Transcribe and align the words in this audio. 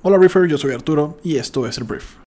Hola 0.00 0.16
Briefer, 0.16 0.46
yo 0.46 0.58
soy 0.58 0.72
Arturo 0.72 1.18
y 1.24 1.38
esto 1.38 1.66
es 1.66 1.76
el 1.76 1.82
Brief. 1.82 2.27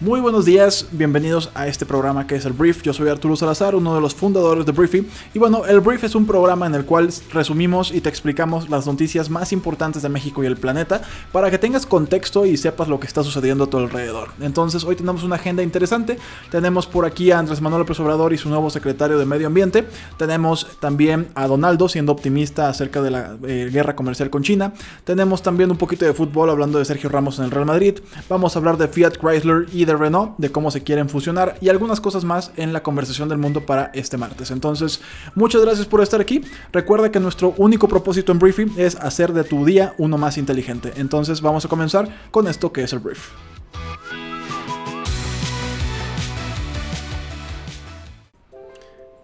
Muy 0.00 0.20
buenos 0.20 0.44
días, 0.44 0.86
bienvenidos 0.92 1.50
a 1.56 1.66
este 1.66 1.84
programa 1.84 2.24
que 2.24 2.36
es 2.36 2.44
el 2.44 2.52
Brief. 2.52 2.82
Yo 2.82 2.92
soy 2.92 3.08
Arturo 3.08 3.34
Salazar, 3.34 3.74
uno 3.74 3.96
de 3.96 4.00
los 4.00 4.14
fundadores 4.14 4.64
de 4.64 4.70
Briefy. 4.70 5.04
Y 5.34 5.40
bueno, 5.40 5.66
el 5.66 5.80
Brief 5.80 6.04
es 6.04 6.14
un 6.14 6.24
programa 6.24 6.68
en 6.68 6.76
el 6.76 6.84
cual 6.84 7.08
resumimos 7.32 7.90
y 7.90 8.00
te 8.00 8.08
explicamos 8.08 8.70
las 8.70 8.86
noticias 8.86 9.28
más 9.28 9.52
importantes 9.52 10.02
de 10.02 10.08
México 10.08 10.44
y 10.44 10.46
el 10.46 10.56
planeta 10.56 11.02
para 11.32 11.50
que 11.50 11.58
tengas 11.58 11.84
contexto 11.84 12.46
y 12.46 12.56
sepas 12.56 12.86
lo 12.86 13.00
que 13.00 13.08
está 13.08 13.24
sucediendo 13.24 13.64
a 13.64 13.66
tu 13.70 13.76
alrededor. 13.78 14.28
Entonces, 14.40 14.84
hoy 14.84 14.94
tenemos 14.94 15.24
una 15.24 15.34
agenda 15.34 15.64
interesante. 15.64 16.16
Tenemos 16.48 16.86
por 16.86 17.04
aquí 17.04 17.32
a 17.32 17.40
Andrés 17.40 17.60
Manuel 17.60 17.80
López 17.80 17.98
Obrador 17.98 18.32
y 18.32 18.38
su 18.38 18.48
nuevo 18.48 18.70
secretario 18.70 19.18
de 19.18 19.26
Medio 19.26 19.48
Ambiente. 19.48 19.84
Tenemos 20.16 20.78
también 20.78 21.26
a 21.34 21.48
Donaldo 21.48 21.88
siendo 21.88 22.12
optimista 22.12 22.68
acerca 22.68 23.02
de 23.02 23.10
la 23.10 23.36
eh, 23.48 23.68
guerra 23.72 23.96
comercial 23.96 24.30
con 24.30 24.44
China. 24.44 24.74
Tenemos 25.02 25.42
también 25.42 25.72
un 25.72 25.76
poquito 25.76 26.04
de 26.04 26.14
fútbol 26.14 26.50
hablando 26.50 26.78
de 26.78 26.84
Sergio 26.84 27.10
Ramos 27.10 27.40
en 27.40 27.46
el 27.46 27.50
Real 27.50 27.66
Madrid. 27.66 27.98
Vamos 28.28 28.54
a 28.54 28.60
hablar 28.60 28.76
de 28.76 28.86
Fiat 28.86 29.16
Chrysler 29.20 29.66
y 29.72 29.87
de 29.88 29.96
Renault, 29.96 30.34
de 30.38 30.52
cómo 30.52 30.70
se 30.70 30.82
quieren 30.82 31.08
fusionar 31.08 31.56
y 31.60 31.68
algunas 31.68 32.00
cosas 32.00 32.24
más 32.24 32.52
en 32.56 32.72
la 32.72 32.82
conversación 32.82 33.28
del 33.28 33.38
mundo 33.38 33.66
para 33.66 33.90
este 33.94 34.16
martes. 34.16 34.52
Entonces, 34.52 35.00
muchas 35.34 35.62
gracias 35.62 35.86
por 35.86 36.00
estar 36.00 36.20
aquí. 36.20 36.42
Recuerda 36.72 37.10
que 37.10 37.18
nuestro 37.18 37.54
único 37.56 37.88
propósito 37.88 38.30
en 38.30 38.38
Briefing 38.38 38.74
es 38.76 38.94
hacer 38.96 39.32
de 39.32 39.44
tu 39.44 39.64
día 39.64 39.94
uno 39.98 40.18
más 40.18 40.38
inteligente. 40.38 40.92
Entonces, 40.96 41.40
vamos 41.40 41.64
a 41.64 41.68
comenzar 41.68 42.08
con 42.30 42.46
esto 42.46 42.72
que 42.72 42.82
es 42.82 42.92
el 42.92 43.00
Brief. 43.00 43.30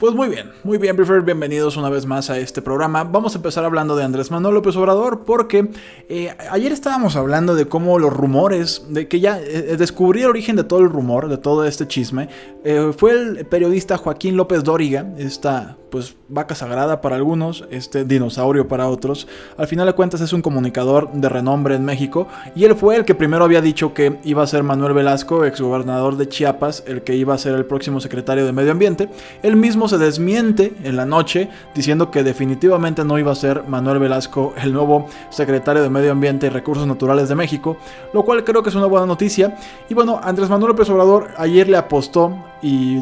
Pues 0.04 0.14
muy 0.14 0.28
bien, 0.28 0.50
muy 0.64 0.76
bien, 0.76 0.96
Briefer, 0.96 1.22
bienvenidos 1.22 1.78
una 1.78 1.88
vez 1.88 2.04
más 2.04 2.28
a 2.28 2.36
este 2.36 2.60
programa. 2.60 3.04
Vamos 3.04 3.34
a 3.34 3.38
empezar 3.38 3.64
hablando 3.64 3.96
de 3.96 4.04
Andrés 4.04 4.30
Manuel 4.30 4.56
López 4.56 4.76
Obrador 4.76 5.24
porque 5.24 5.70
eh, 6.10 6.30
ayer 6.50 6.72
estábamos 6.72 7.16
hablando 7.16 7.54
de 7.54 7.64
cómo 7.68 7.98
los 7.98 8.12
rumores, 8.12 8.84
de 8.90 9.08
que 9.08 9.20
ya 9.20 9.40
eh, 9.40 9.78
descubrí 9.78 10.20
el 10.20 10.28
origen 10.28 10.56
de 10.56 10.64
todo 10.64 10.80
el 10.80 10.90
rumor, 10.90 11.30
de 11.30 11.38
todo 11.38 11.64
este 11.64 11.88
chisme, 11.88 12.28
eh, 12.64 12.92
fue 12.94 13.12
el 13.12 13.46
periodista 13.46 13.96
Joaquín 13.96 14.36
López 14.36 14.62
Dóriga, 14.62 15.10
esta 15.16 15.78
pues 15.94 16.16
vaca 16.28 16.56
sagrada 16.56 17.00
para 17.00 17.14
algunos, 17.14 17.66
este 17.70 18.04
dinosaurio 18.04 18.66
para 18.66 18.88
otros. 18.88 19.28
Al 19.56 19.68
final 19.68 19.86
de 19.86 19.92
cuentas 19.92 20.20
es 20.20 20.32
un 20.32 20.42
comunicador 20.42 21.12
de 21.12 21.28
renombre 21.28 21.76
en 21.76 21.84
México 21.84 22.26
y 22.56 22.64
él 22.64 22.74
fue 22.74 22.96
el 22.96 23.04
que 23.04 23.14
primero 23.14 23.44
había 23.44 23.60
dicho 23.60 23.94
que 23.94 24.18
iba 24.24 24.42
a 24.42 24.46
ser 24.48 24.64
Manuel 24.64 24.92
Velasco, 24.92 25.44
exgobernador 25.44 26.16
de 26.16 26.28
Chiapas, 26.28 26.82
el 26.88 27.02
que 27.04 27.14
iba 27.14 27.32
a 27.32 27.38
ser 27.38 27.54
el 27.54 27.64
próximo 27.64 28.00
secretario 28.00 28.44
de 28.44 28.50
Medio 28.50 28.72
Ambiente. 28.72 29.08
Él 29.44 29.54
mismo 29.54 29.86
se 29.88 29.98
desmiente 29.98 30.74
en 30.82 30.96
la 30.96 31.06
noche 31.06 31.48
diciendo 31.76 32.10
que 32.10 32.24
definitivamente 32.24 33.04
no 33.04 33.16
iba 33.16 33.30
a 33.30 33.36
ser 33.36 33.62
Manuel 33.68 34.00
Velasco 34.00 34.52
el 34.60 34.72
nuevo 34.72 35.06
secretario 35.30 35.80
de 35.80 35.90
Medio 35.90 36.10
Ambiente 36.10 36.46
y 36.46 36.48
Recursos 36.48 36.88
Naturales 36.88 37.28
de 37.28 37.36
México, 37.36 37.76
lo 38.12 38.24
cual 38.24 38.42
creo 38.42 38.64
que 38.64 38.70
es 38.70 38.74
una 38.74 38.86
buena 38.86 39.06
noticia. 39.06 39.56
Y 39.88 39.94
bueno, 39.94 40.18
Andrés 40.20 40.50
Manuel 40.50 40.70
López 40.70 40.90
Obrador 40.90 41.28
ayer 41.36 41.68
le 41.68 41.76
apostó 41.76 42.36
y 42.62 43.00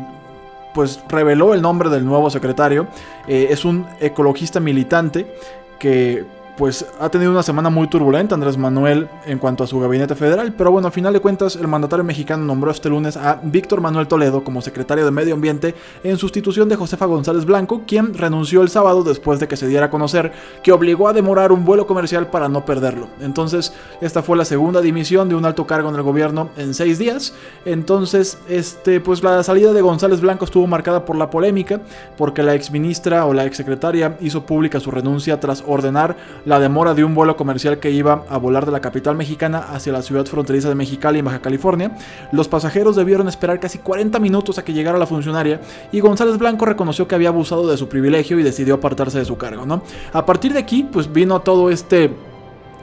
pues 0.75 1.03
reveló 1.09 1.55
el 1.55 1.63
nombre 1.63 1.91
del 1.91 2.05
nuevo 2.05 2.31
secretario. 2.31 2.87
Eh, 3.27 3.49
es 3.51 3.65
un 3.65 3.87
ecologista 4.01 4.61
militante 4.61 5.37
que 5.79 6.25
pues 6.57 6.87
ha 7.01 7.09
tenido 7.09 7.31
una 7.31 7.43
semana 7.43 7.71
muy 7.71 7.89
turbulenta 7.89 8.35
Andrés 8.35 8.59
Manuel 8.59 9.09
en 9.27 9.39
cuanto 9.39 9.65
a 9.65 9.67
su 9.67 9.81
gabinete 9.81 10.15
federal, 10.15 10.55
pero 10.57 10.71
bueno, 10.71 10.89
a 10.89 10.91
final 10.91 11.13
de 11.13 11.21
cuentas 11.21 11.57
el 11.57 11.67
mandatario 11.67 12.05
mexicano 12.05 12.45
nombró 12.45 12.71
este 12.71 12.89
lunes 12.89 13.17
a 13.17 13.41
Víctor 13.43 13.81
Manuel 13.81 14.07
Toledo 14.07 14.45
como 14.45 14.61
secretario 14.61 15.05
de 15.05 15.11
Medio 15.11 15.35
Ambiente 15.35 15.75
en 16.05 16.19
sustitución 16.19 16.69
de 16.69 16.77
Josefa 16.77 17.07
González 17.07 17.45
Blanco, 17.45 17.83
quien 17.87 18.15
renunció 18.15 18.63
el 18.63 18.69
sábado 18.69 19.03
después 19.03 19.41
de 19.41 19.49
que 19.49 19.57
se 19.57 19.67
diera 19.67 19.87
a 19.87 19.91
conocer 19.91 20.33
que 20.63 20.73
obligó 20.73 21.09
a 21.09 21.13
demorar 21.13 21.53
un 21.53 21.65
vuelo 21.65 21.87
comercial 21.87 22.29
para 22.29 22.49
no 22.49 22.65
perderlo. 22.65 23.09
Entonces, 23.21 23.73
esta 24.01 24.23
fue 24.23 24.37
la 24.37 24.45
segunda 24.45 24.81
dimisión 24.81 25.29
de 25.29 25.35
un 25.35 25.45
alto 25.45 25.67
cargo 25.67 25.89
en 25.89 25.97
el 25.97 26.03
gobierno 26.03 26.51
en 26.57 26.75
seis 26.75 26.99
días. 26.99 27.35
Entonces, 27.65 28.39
este, 28.49 29.01
pues 29.01 29.23
la 29.23 29.43
salida 29.43 29.73
de 29.73 29.81
González 29.81 30.21
Blanco 30.21 30.45
estuvo 30.45 30.67
marcada 30.67 31.05
por 31.05 31.17
la 31.17 31.31
polémica, 31.31 31.81
porque 32.17 32.43
la 32.43 32.55
exministra 32.55 33.25
o 33.25 33.33
la 33.33 33.45
exsecretaria 33.45 34.17
hizo 34.21 34.45
pública 34.45 34.81
su 34.81 34.91
renuncia 34.91 35.41
tras 35.41 35.65
ordenar 35.67 36.17
la 36.45 36.59
demora 36.59 36.95
de 36.95 37.05
un 37.05 37.15
vuelo 37.15 37.37
comercial 37.37 37.79
que 37.79 37.91
iba 37.91 38.25
a 38.29 38.39
volar 38.39 38.67
de 38.67 38.73
la 38.73 38.81
capital 38.81 39.17
mexicana 39.17 39.59
hacia 39.59 39.93
la 39.93 40.03
ciudad 40.03 40.27
fronteriza 40.27 40.69
de 40.69 40.75
Mexicali 40.75 41.21
en 41.21 41.25
Baja 41.25 41.41
California. 41.41 41.97
Los 42.33 42.49
pasajeros 42.49 42.97
debieron 42.97 43.29
esperar 43.29 43.61
casi 43.61 43.79
40 43.79 44.19
minutos 44.19 44.59
a 44.59 44.65
que 44.65 44.73
llegara 44.73 44.99
la 44.99 45.07
funcionaria 45.07 45.61
y 45.93 46.01
González 46.01 46.39
Blanco 46.39 46.65
reconoció 46.65 47.07
que 47.07 47.15
había 47.15 47.29
abusado 47.29 47.67
de 47.69 47.77
su 47.77 47.89
privilegio 47.89 48.39
y 48.39 48.43
decidió 48.43 48.75
apartarse 48.75 49.19
de 49.19 49.25
su 49.25 49.37
cargo, 49.37 49.67
¿no? 49.67 49.83
A 50.13 50.27
partir 50.27 50.53
de 50.53 50.59
aquí, 50.59 50.87
pues 50.91 51.13
vino 51.13 51.41
todo 51.41 51.71
este 51.71 52.11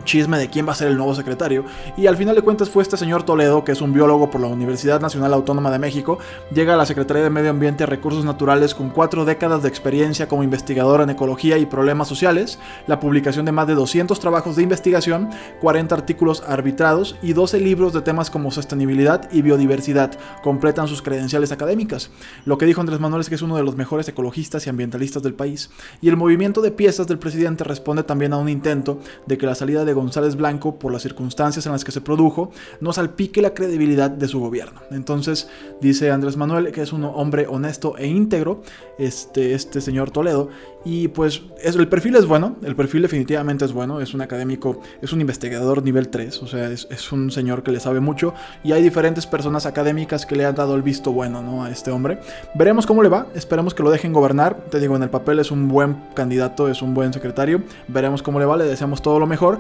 chisme 0.10 0.40
de 0.40 0.50
quién 0.50 0.68
va 0.68 0.72
a 0.72 0.76
ser 0.76 0.88
el 0.88 0.98
nuevo 0.98 1.14
secretario. 1.14 1.66
Y 1.96 2.08
al 2.08 2.18
final 2.18 2.36
de 2.36 2.42
cuentas 2.42 2.68
fue 2.68 2.82
este 2.82 2.98
señor 2.98 3.24
Toledo, 3.24 3.64
que 3.64 3.74
es 3.74 3.82
un 3.82 3.94
biólogo 3.94 4.32
por 4.32 4.42
la 4.42 4.48
Universidad 4.48 5.00
Nacional 5.00 5.34
Autónoma 5.34 5.70
de 5.70 5.78
México. 5.78 6.18
Llega 6.52 6.74
a 6.74 6.78
la 6.78 6.88
Secretaría 6.88 7.22
de 7.22 7.30
Medio 7.30 7.52
Ambiente 7.52 7.84
y 7.84 7.86
Recursos 7.86 8.26
Naturales 8.26 8.74
con 8.74 8.90
cuatro 8.90 9.24
décadas 9.24 9.62
de 9.62 9.70
experiencia 9.70 10.28
como 10.28 10.44
investigador 10.44 11.02
en 11.02 11.12
ecología 11.12 11.60
y 11.60 11.68
problemas 11.68 12.08
sociales, 12.08 12.58
la 12.88 13.00
publicación 13.00 13.46
de 13.46 13.52
más 13.52 13.68
de 13.68 13.76
200 13.76 14.20
trabajos 14.20 14.56
de 14.56 14.64
investigación, 14.64 15.30
40 15.62 15.94
artículos 15.94 16.44
arbitrados 16.48 17.16
y 17.22 17.34
12 17.34 17.60
libros 17.60 17.94
de 17.94 18.02
temas 18.02 18.32
como 18.32 18.50
sostenibilidad 18.50 19.30
y 19.32 19.44
biodiversidad. 19.44 20.18
Completan 20.42 20.88
sus 20.88 21.04
credenciales 21.04 21.52
académicas. 21.52 22.10
Lo 22.46 22.58
que 22.58 22.66
dijo 22.66 22.82
Andrés 22.82 23.00
Manuel 23.00 23.22
es 23.22 23.30
que 23.30 23.36
es 23.36 23.44
uno 23.44 23.58
de 23.58 23.64
los 23.64 23.76
mejores 23.76 24.08
ecologistas 24.08 24.66
y 24.66 24.72
ambientalistas 24.72 25.22
del 25.22 25.36
país. 25.36 25.70
Y 26.02 26.10
el 26.10 26.18
movimiento 26.18 26.62
de 26.62 26.72
piezas 26.72 27.06
del 27.06 27.20
presidente 27.20 27.64
responde 27.64 28.02
también 28.02 28.34
a 28.34 28.38
un 28.38 28.50
intento 28.50 29.00
de 29.28 29.38
que 29.38 29.46
la 29.46 29.54
salida 29.54 29.86
de 29.86 29.99
González 30.00 30.36
Blanco, 30.36 30.80
por 30.80 30.92
las 30.92 31.02
circunstancias 31.02 31.66
en 31.66 31.72
las 31.72 31.84
que 31.84 31.92
se 31.92 32.02
produjo, 32.02 32.52
no 32.80 32.94
salpique 32.94 33.42
la 33.42 33.54
credibilidad 33.54 34.10
de 34.10 34.28
su 34.28 34.40
gobierno. 34.40 34.82
Entonces, 34.92 35.48
dice 35.82 36.12
Andrés 36.12 36.38
Manuel 36.38 36.72
que 36.72 36.82
es 36.82 36.94
un 36.94 37.04
hombre 37.04 37.48
honesto 37.48 37.98
e 37.98 38.08
íntegro, 38.08 38.62
este, 38.98 39.54
este 39.54 39.82
señor 39.82 40.12
Toledo, 40.12 40.50
y 40.86 41.10
pues 41.10 41.42
es, 41.62 41.76
el 41.76 41.88
perfil 41.88 42.16
es 42.16 42.26
bueno, 42.26 42.56
el 42.64 42.76
perfil 42.76 43.02
definitivamente 43.02 43.66
es 43.66 43.74
bueno, 43.74 44.00
es 44.00 44.14
un 44.14 44.22
académico, 44.22 44.80
es 45.02 45.12
un 45.12 45.20
investigador 45.20 45.84
nivel 45.84 46.10
3, 46.10 46.42
o 46.42 46.48
sea, 46.48 46.70
es, 46.72 47.12
un 47.12 47.32
señor 47.32 47.64
que 47.64 47.72
le 47.72 47.80
sabe 47.80 48.00
mucho, 48.00 48.34
y 48.64 48.72
hay 48.72 48.82
diferentes 48.82 49.28
personas 49.28 49.66
académicas 49.66 50.26
que 50.26 50.36
le 50.36 50.46
han 50.46 50.56
dado 50.56 50.76
el 50.76 50.82
visto 50.82 51.12
bueno 51.12 51.42
¿no? 51.42 51.64
a 51.64 51.72
este 51.72 51.92
hombre. 51.92 52.20
Veremos 52.56 52.86
cómo 52.86 53.04
le 53.04 53.10
va, 53.10 53.28
esperemos 53.36 53.74
que 53.74 53.84
lo 53.84 53.92
dejen 53.92 54.14
gobernar, 54.14 54.58
te 54.70 54.80
digo, 54.80 54.96
en 54.96 55.04
el 55.04 55.10
papel 55.10 55.40
es 55.40 55.52
un 55.52 55.68
buen 55.68 55.98
candidato, 56.14 56.70
es 56.70 56.82
un 56.82 56.94
buen 56.94 57.12
secretario, 57.14 57.62
veremos 57.88 58.24
cómo 58.24 58.40
le 58.40 58.46
va, 58.46 58.56
le 58.56 58.66
deseamos 58.66 59.02
todo 59.02 59.20
lo 59.20 59.28
mejor, 59.28 59.60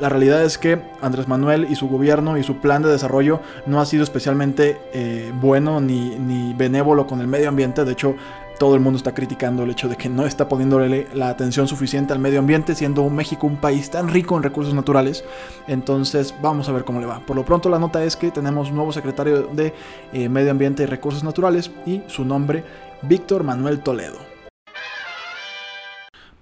la 0.00 0.08
realidad 0.08 0.44
es 0.44 0.58
que 0.58 0.80
Andrés 1.00 1.28
Manuel 1.28 1.66
y 1.70 1.76
su 1.76 1.88
gobierno 1.88 2.38
y 2.38 2.42
su 2.42 2.56
plan 2.56 2.82
de 2.82 2.88
desarrollo 2.88 3.40
no 3.66 3.80
ha 3.80 3.86
sido 3.86 4.02
especialmente 4.02 4.80
eh, 4.92 5.32
bueno 5.34 5.80
ni, 5.80 6.16
ni 6.18 6.54
benévolo 6.54 7.06
con 7.06 7.20
el 7.20 7.26
medio 7.26 7.48
ambiente. 7.48 7.84
De 7.84 7.92
hecho, 7.92 8.16
todo 8.60 8.74
el 8.74 8.80
mundo 8.80 8.98
está 8.98 9.14
criticando 9.14 9.62
el 9.62 9.70
hecho 9.70 9.88
de 9.88 9.96
que 9.96 10.10
no 10.10 10.26
está 10.26 10.46
poniéndole 10.46 11.06
la 11.14 11.30
atención 11.30 11.66
suficiente 11.66 12.12
al 12.12 12.18
medio 12.18 12.40
ambiente, 12.40 12.74
siendo 12.74 13.08
México 13.08 13.46
un 13.46 13.56
país 13.56 13.90
tan 13.90 14.08
rico 14.08 14.36
en 14.36 14.42
recursos 14.42 14.74
naturales. 14.74 15.24
Entonces, 15.66 16.34
vamos 16.42 16.68
a 16.68 16.72
ver 16.72 16.84
cómo 16.84 17.00
le 17.00 17.06
va. 17.06 17.20
Por 17.20 17.36
lo 17.36 17.44
pronto, 17.44 17.70
la 17.70 17.78
nota 17.78 18.04
es 18.04 18.16
que 18.16 18.30
tenemos 18.30 18.68
un 18.68 18.76
nuevo 18.76 18.92
secretario 18.92 19.48
de 19.52 19.72
eh, 20.12 20.28
Medio 20.28 20.50
Ambiente 20.50 20.82
y 20.82 20.86
Recursos 20.86 21.24
Naturales 21.24 21.70
y 21.86 22.02
su 22.06 22.24
nombre, 22.24 22.62
Víctor 23.02 23.44
Manuel 23.44 23.80
Toledo. 23.80 24.29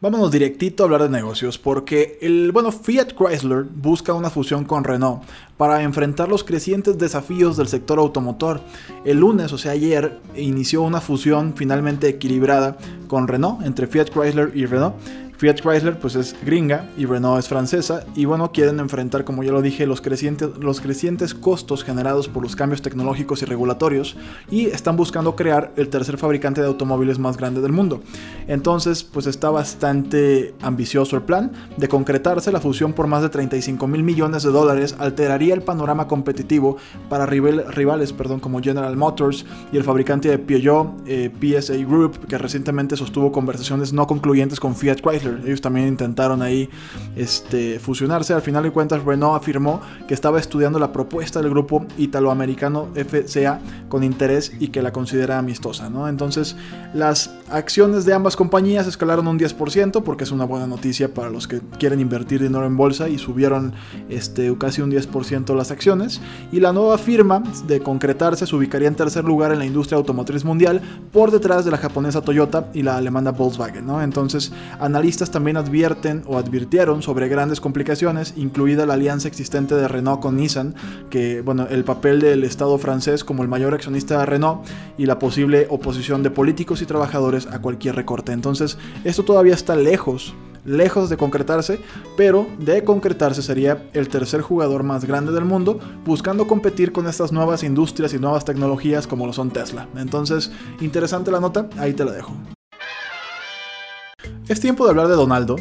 Vámonos 0.01 0.31
directito 0.31 0.85
a 0.85 0.87
hablar 0.87 1.03
de 1.03 1.09
negocios, 1.09 1.59
porque 1.59 2.21
el 2.23 2.53
bueno 2.53 2.71
Fiat 2.71 3.15
Chrysler 3.19 3.65
busca 3.65 4.15
una 4.15 4.31
fusión 4.31 4.65
con 4.65 4.85
Renault 4.85 5.25
para 5.57 5.83
enfrentar 5.83 6.29
los 6.29 6.45
crecientes 6.45 6.99
desafíos 6.99 7.57
del 7.57 7.67
sector 7.67 7.99
automotor. 7.99 8.61
El 9.05 9.19
lunes, 9.19 9.53
o 9.53 9.59
sea 9.59 9.73
ayer, 9.73 10.21
inició 10.37 10.83
una 10.83 11.01
fusión 11.01 11.55
finalmente 11.57 12.07
equilibrada 12.07 12.79
con 13.09 13.27
Renault, 13.27 13.67
entre 13.67 13.89
Fiat 13.89 14.11
Chrysler 14.11 14.53
y 14.55 14.67
Renault 14.67 14.95
Fiat 15.39 15.61
Chrysler 15.61 15.99
pues 16.01 16.17
es 16.17 16.35
gringa 16.45 16.91
y 16.97 17.07
Renault 17.07 17.39
es 17.39 17.49
francesa 17.49 18.05
y 18.17 18.25
bueno, 18.25 18.51
quieren 18.51 18.81
enfrentar, 18.81 19.25
como 19.25 19.45
ya 19.45 19.53
lo 19.53 19.63
dije, 19.63 19.87
los 19.87 20.01
crecientes, 20.01 20.51
los 20.59 20.81
crecientes 20.81 21.33
costos 21.33 21.85
generados 21.85 22.27
por 22.27 22.43
los 22.43 22.57
cambios 22.57 22.83
tecnológicos 22.83 23.43
y 23.43 23.45
regulatorios 23.45 24.17
y 24.51 24.67
están 24.67 24.97
buscando 24.97 25.37
crear 25.37 25.73
el 25.77 25.91
tercer 25.91 26.19
fabricante 26.19 26.61
de 26.61 26.67
automóviles 26.67 27.21
más 27.21 27.37
grande 27.37 27.61
del 27.61 27.71
mundo. 27.71 28.03
Entonces, 28.49 29.05
pues 29.05 29.27
está 29.27 29.51
bastante 29.51 30.55
ambicioso 30.61 31.15
el 31.15 31.23
plan. 31.23 31.53
De 31.77 31.87
concretarse, 31.87 32.51
la 32.51 32.61
fusión 32.61 32.93
por 32.93 33.07
más 33.07 33.23
de 33.23 33.29
35 33.29 33.87
mil 33.87 34.03
millones 34.03 34.43
de 34.43 34.51
dólares 34.51 34.97
alteraría 34.99 35.55
el 35.55 35.63
panorama 35.63 36.09
competitivo 36.09 36.79
para 37.09 37.27
rivales 37.27 38.13
perdón, 38.13 38.41
como 38.41 38.61
General 38.61 38.97
Motors 38.97 39.47
y 39.73 39.77
el 39.77 39.85
fabricante 39.85 40.29
de 40.31 40.39
Peugeot, 40.41 40.95
eh, 41.07 41.31
PSA 41.41 41.77
Group, 41.77 42.27
que 42.27 42.39
recientemente 42.39 42.97
sostuvo 42.97 43.31
conversaciones 43.31 43.93
no 43.93 44.05
concluyentes 44.09 44.59
con 44.59 44.75
Fiat 44.75 45.01
Chrysler. 45.01 45.28
Ellos 45.45 45.61
también 45.61 45.89
intentaron 45.89 46.43
ahí 46.43 46.69
este, 47.17 47.79
fusionarse. 47.79 48.35
Al 48.35 48.43
final 48.43 48.63
de 48.63 48.71
cuentas, 48.71 49.05
Renault 49.05 49.41
afirmó 49.41 49.81
que 50.07 50.15
estaba 50.15 50.39
estudiando 50.39 50.79
la 50.79 50.93
propuesta 50.93 51.41
del 51.41 51.51
grupo 51.51 51.87
italoamericano 51.97 52.89
FCA 52.95 53.61
con 53.89 54.05
interés 54.05 54.53
y 54.59 54.69
que 54.69 54.83
la 54.83 54.93
considera 54.93 55.39
amistosa. 55.39 55.91
¿no? 55.91 56.09
Entonces, 56.09 56.57
las 56.95 57.31
acciones 57.51 58.05
de 58.05 58.15
ambas 58.15 58.37
compañías 58.37 58.87
escalaron 58.87 59.27
un 59.27 59.39
10% 59.39 60.03
porque 60.03 60.25
es 60.25 60.31
una 60.31 60.45
buena 60.45 60.67
noticia 60.67 61.13
para 61.13 61.31
los 61.31 61.49
que 61.49 61.61
quieren 61.79 62.01
invertir 62.01 62.43
dinero 62.43 62.67
en 62.67 62.77
bolsa 62.77 63.09
y 63.09 63.19
subieron 63.19 63.73
este, 64.09 64.57
casi 64.59 64.83
un 64.83 64.91
10% 64.91 65.55
las 65.55 65.71
acciones. 65.71 66.21
Y 66.53 66.61
la 66.61 66.73
nueva 66.73 66.99
firma, 66.99 67.43
de 67.67 67.81
concretarse, 67.81 68.47
se 68.47 68.55
ubicaría 68.55 68.89
en 68.89 68.95
tercer 68.95 69.25
lugar 69.25 69.53
en 69.53 69.59
la 69.59 69.67
industria 69.67 69.97
automotriz 69.97 70.45
mundial 70.45 70.81
por 71.13 71.31
detrás 71.31 71.65
de 71.65 71.71
la 71.71 71.79
japonesa 71.79 72.23
Toyota 72.23 72.69
y 72.75 72.83
la 72.83 72.97
alemana 72.97 73.33
Volkswagen. 73.33 73.87
¿no? 73.87 74.03
Entonces, 74.03 74.53
analistas 74.79 75.18
también 75.27 75.57
advierten 75.57 76.23
o 76.27 76.39
advirtieron 76.39 77.03
sobre 77.03 77.29
grandes 77.29 77.61
complicaciones, 77.61 78.35
incluida 78.37 78.87
la 78.87 78.95
alianza 78.95 79.29
existente 79.29 79.75
de 79.75 79.89
Renault 79.89 80.21
con 80.21 80.37
Nissan, 80.37 80.75
que, 81.11 81.41
bueno, 81.41 81.67
el 81.69 81.85
papel 81.85 82.21
del 82.21 82.45
Estado 82.45 82.79
francés 82.79 83.25
como 83.25 83.43
el 83.43 83.49
mayor 83.49 83.75
accionista 83.75 84.21
de 84.21 84.27
Renault 84.27 84.67
y 84.97 85.07
la 85.07 85.19
posible 85.19 85.67
oposición 85.69 86.23
de 86.23 86.31
políticos 86.31 86.81
y 86.81 86.87
trabajadores 86.87 87.47
a 87.47 87.61
cualquier 87.61 87.97
recorte. 87.97 88.33
Entonces, 88.33 88.79
esto 89.05 89.25
todavía 89.25 89.55
está 89.55 89.77
lejos 89.77 90.35
lejos 90.65 91.09
de 91.09 91.17
concretarse, 91.17 91.81
pero 92.17 92.47
de 92.59 92.85
concretarse 92.85 93.43
sería 93.43 93.89
el 93.95 94.09
tercer 94.09 94.43
jugador 94.43 94.83
más 94.83 95.05
grande 95.05 95.33
del 95.33 95.45
mundo, 95.45 95.81
buscando 96.05 96.47
competir 96.47 96.93
con 96.93 97.07
estas 97.07 97.33
nuevas 97.33 97.63
industrias 97.63 98.13
y 98.13 98.19
nuevas 98.19 98.45
tecnologías 98.45 99.07
como 99.07 99.27
lo 99.27 99.33
son 99.33 99.51
Tesla. 99.51 99.89
Entonces, 99.97 100.53
interesante 100.81 101.31
la 101.31 101.41
nota, 101.41 101.69
ahí 101.79 101.95
te 101.95 102.05
la 102.05 102.13
dejo. 102.13 102.35
Es 104.49 104.61
tiempo 104.61 104.85
de 104.85 104.91
hablar 104.91 105.09
de 105.09 105.15
Donaldo. 105.15 105.57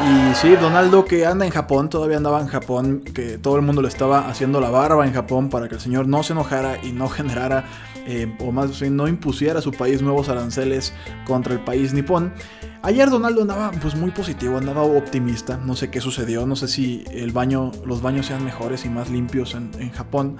Y 0.00 0.34
sí, 0.34 0.54
Donaldo 0.56 1.06
que 1.06 1.24
anda 1.24 1.46
en 1.46 1.50
Japón, 1.50 1.88
todavía 1.88 2.18
andaba 2.18 2.38
en 2.40 2.48
Japón, 2.48 3.00
que 3.00 3.38
todo 3.38 3.56
el 3.56 3.62
mundo 3.62 3.80
le 3.80 3.88
estaba 3.88 4.28
haciendo 4.28 4.60
la 4.60 4.68
barba 4.68 5.06
en 5.06 5.14
Japón 5.14 5.48
para 5.48 5.68
que 5.68 5.76
el 5.76 5.80
señor 5.80 6.06
no 6.06 6.22
se 6.22 6.34
enojara 6.34 6.78
y 6.84 6.92
no 6.92 7.08
generara, 7.08 7.64
eh, 8.06 8.36
o 8.40 8.52
más 8.52 8.78
bien 8.78 8.94
no 8.94 9.08
impusiera 9.08 9.60
a 9.60 9.62
su 9.62 9.72
país 9.72 10.02
nuevos 10.02 10.28
aranceles 10.28 10.92
contra 11.26 11.54
el 11.54 11.60
país 11.60 11.94
nipón. 11.94 12.34
Ayer 12.82 13.08
Donaldo 13.08 13.40
andaba 13.40 13.70
pues 13.70 13.96
muy 13.96 14.10
positivo, 14.10 14.58
andaba 14.58 14.82
optimista, 14.82 15.56
no 15.56 15.74
sé 15.76 15.90
qué 15.90 16.02
sucedió, 16.02 16.46
no 16.46 16.56
sé 16.56 16.68
si 16.68 17.04
el 17.10 17.32
baño, 17.32 17.72
los 17.86 18.02
baños 18.02 18.26
sean 18.26 18.44
mejores 18.44 18.84
y 18.84 18.90
más 18.90 19.10
limpios 19.10 19.54
en, 19.54 19.70
en 19.80 19.90
Japón, 19.90 20.36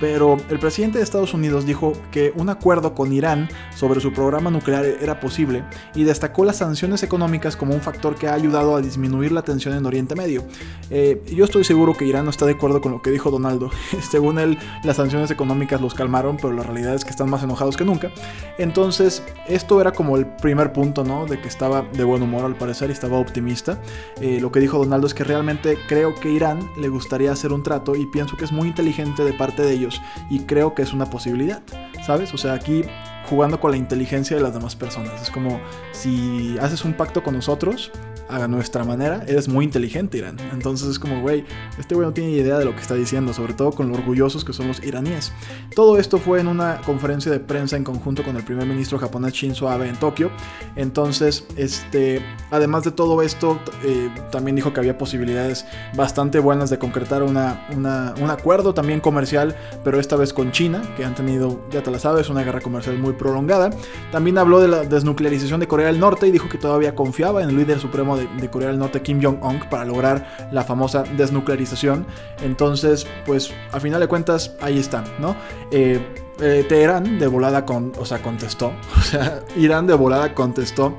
pero 0.00 0.36
el 0.48 0.58
presidente 0.58 0.98
de 0.98 1.04
Estados 1.04 1.34
Unidos 1.34 1.66
dijo 1.66 1.92
que 2.10 2.32
un 2.36 2.48
acuerdo 2.48 2.94
con 2.94 3.12
Irán 3.12 3.48
sobre 3.74 4.00
su 4.00 4.12
programa 4.12 4.50
nuclear 4.50 4.84
era 4.84 5.20
posible 5.20 5.64
y 5.94 6.04
destacó 6.04 6.44
las 6.44 6.56
sanciones 6.58 7.02
económicas 7.02 7.56
como 7.56 7.74
un 7.74 7.80
factor 7.80 8.14
que 8.14 8.28
ha 8.28 8.34
ayudado 8.34 8.76
a 8.76 8.80
disminuir 8.80 9.32
la 9.32 9.42
tensión 9.42 9.74
en 9.74 9.86
Oriente 9.86 10.14
Medio. 10.14 10.44
Eh, 10.90 11.22
yo 11.34 11.44
estoy 11.44 11.64
seguro 11.64 11.94
que 11.94 12.04
Irán 12.04 12.24
no 12.24 12.30
está 12.30 12.46
de 12.46 12.52
acuerdo 12.52 12.80
con 12.80 12.92
lo 12.92 13.02
que 13.02 13.10
dijo 13.10 13.30
Donaldo. 13.30 13.70
Según 14.10 14.38
él, 14.38 14.58
las 14.84 14.96
sanciones 14.96 15.30
económicas 15.30 15.80
los 15.80 15.94
calmaron, 15.94 16.36
pero 16.36 16.52
la 16.52 16.62
realidad 16.62 16.94
es 16.94 17.04
que 17.04 17.10
están 17.10 17.30
más 17.30 17.42
enojados 17.42 17.76
que 17.76 17.84
nunca. 17.84 18.10
Entonces, 18.58 19.22
esto 19.48 19.80
era 19.80 19.92
como 19.92 20.16
el 20.16 20.26
primer 20.26 20.72
punto, 20.72 21.04
¿no? 21.04 21.26
De 21.26 21.40
que 21.40 21.48
estaba 21.48 21.82
de 21.82 22.04
buen 22.04 22.22
humor 22.22 22.44
al 22.44 22.56
parecer 22.56 22.90
y 22.90 22.92
estaba 22.92 23.18
optimista. 23.18 23.80
Eh, 24.20 24.38
lo 24.40 24.52
que 24.52 24.60
dijo 24.60 24.78
Donaldo 24.78 25.06
es 25.06 25.14
que 25.14 25.24
realmente 25.24 25.78
creo 25.88 26.14
que 26.14 26.30
Irán 26.30 26.60
le 26.76 26.88
gustaría 26.88 27.32
hacer 27.32 27.52
un 27.52 27.62
trato 27.62 27.94
y 27.94 28.06
pienso 28.06 28.36
que 28.36 28.44
es 28.44 28.52
muy 28.52 28.68
inteligente 28.68 29.24
de 29.24 29.32
parte 29.32 29.62
de 29.62 29.72
ellos 29.72 29.87
y 30.30 30.40
creo 30.40 30.74
que 30.74 30.82
es 30.82 30.92
una 30.92 31.06
posibilidad, 31.06 31.62
¿sabes? 32.04 32.32
O 32.34 32.38
sea, 32.38 32.54
aquí 32.54 32.84
jugando 33.28 33.60
con 33.60 33.70
la 33.70 33.76
inteligencia 33.76 34.36
de 34.36 34.42
las 34.42 34.54
demás 34.54 34.74
personas. 34.74 35.20
Es 35.20 35.30
como 35.30 35.60
si 35.92 36.56
haces 36.60 36.84
un 36.84 36.94
pacto 36.94 37.22
con 37.22 37.34
nosotros, 37.34 37.92
a 38.28 38.46
nuestra 38.48 38.84
manera, 38.84 39.24
eres 39.26 39.48
muy 39.48 39.64
inteligente, 39.64 40.18
Irán. 40.18 40.36
Entonces 40.52 40.88
es 40.88 40.98
como, 40.98 41.20
güey, 41.20 41.44
este 41.78 41.94
güey 41.94 42.06
no 42.06 42.12
tiene 42.12 42.30
idea 42.30 42.58
de 42.58 42.64
lo 42.64 42.74
que 42.74 42.82
está 42.82 42.94
diciendo, 42.94 43.32
sobre 43.32 43.54
todo 43.54 43.72
con 43.72 43.88
lo 43.88 43.94
orgullosos 43.94 44.44
que 44.44 44.52
son 44.52 44.68
los 44.68 44.82
iraníes. 44.84 45.32
Todo 45.74 45.98
esto 45.98 46.18
fue 46.18 46.40
en 46.40 46.48
una 46.48 46.80
conferencia 46.82 47.32
de 47.32 47.40
prensa 47.40 47.76
en 47.76 47.84
conjunto 47.84 48.22
con 48.22 48.36
el 48.36 48.44
primer 48.44 48.66
ministro 48.66 48.98
japonés 48.98 49.32
Shinzo 49.32 49.68
Abe 49.68 49.88
en 49.88 49.96
Tokio. 49.96 50.30
Entonces, 50.76 51.46
este, 51.56 52.22
además 52.50 52.84
de 52.84 52.90
todo 52.90 53.22
esto, 53.22 53.60
eh, 53.84 54.10
también 54.30 54.56
dijo 54.56 54.72
que 54.72 54.80
había 54.80 54.98
posibilidades 54.98 55.64
bastante 55.94 56.38
buenas 56.38 56.70
de 56.70 56.78
concretar 56.78 57.22
una, 57.22 57.66
un 57.70 58.30
acuerdo 58.30 58.74
también 58.74 59.00
comercial, 59.00 59.56
pero 59.84 59.98
esta 59.98 60.16
vez 60.16 60.32
con 60.32 60.52
China, 60.52 60.82
que 60.96 61.04
han 61.04 61.14
tenido, 61.14 61.60
ya 61.70 61.82
te 61.82 61.90
la 61.90 61.98
sabes, 61.98 62.28
una 62.28 62.42
guerra 62.42 62.60
comercial 62.60 62.98
muy 62.98 63.14
prolongada. 63.14 63.70
También 64.12 64.36
habló 64.38 64.60
de 64.60 64.68
la 64.68 64.84
desnuclearización 64.84 65.60
de 65.60 65.66
Corea 65.66 65.86
del 65.86 65.98
Norte 65.98 66.26
y 66.26 66.30
dijo 66.30 66.48
que 66.48 66.58
todavía 66.58 66.94
confiaba 66.94 67.42
en 67.42 67.50
el 67.50 67.56
líder 67.56 67.80
supremo 67.80 68.17
de, 68.18 68.50
Corea 68.50 68.68
del 68.68 68.78
Norte, 68.78 69.02
Kim 69.02 69.22
Jong-un, 69.22 69.60
para 69.70 69.84
lograr 69.84 70.48
la 70.52 70.64
famosa 70.64 71.04
desnuclearización. 71.16 72.06
Entonces, 72.42 73.06
pues 73.26 73.52
a 73.72 73.80
final 73.80 74.00
de 74.00 74.08
cuentas, 74.08 74.54
ahí 74.60 74.78
están, 74.78 75.04
¿no? 75.18 75.36
Eh, 75.70 76.00
eh, 76.40 76.66
de 77.18 77.26
volada 77.26 77.64
con, 77.64 77.92
o 77.98 78.04
sea, 78.04 78.22
contestó. 78.22 78.72
O 78.98 79.00
sea, 79.00 79.40
Irán 79.56 79.86
de 79.86 79.94
volada 79.94 80.34
contestó 80.34 80.94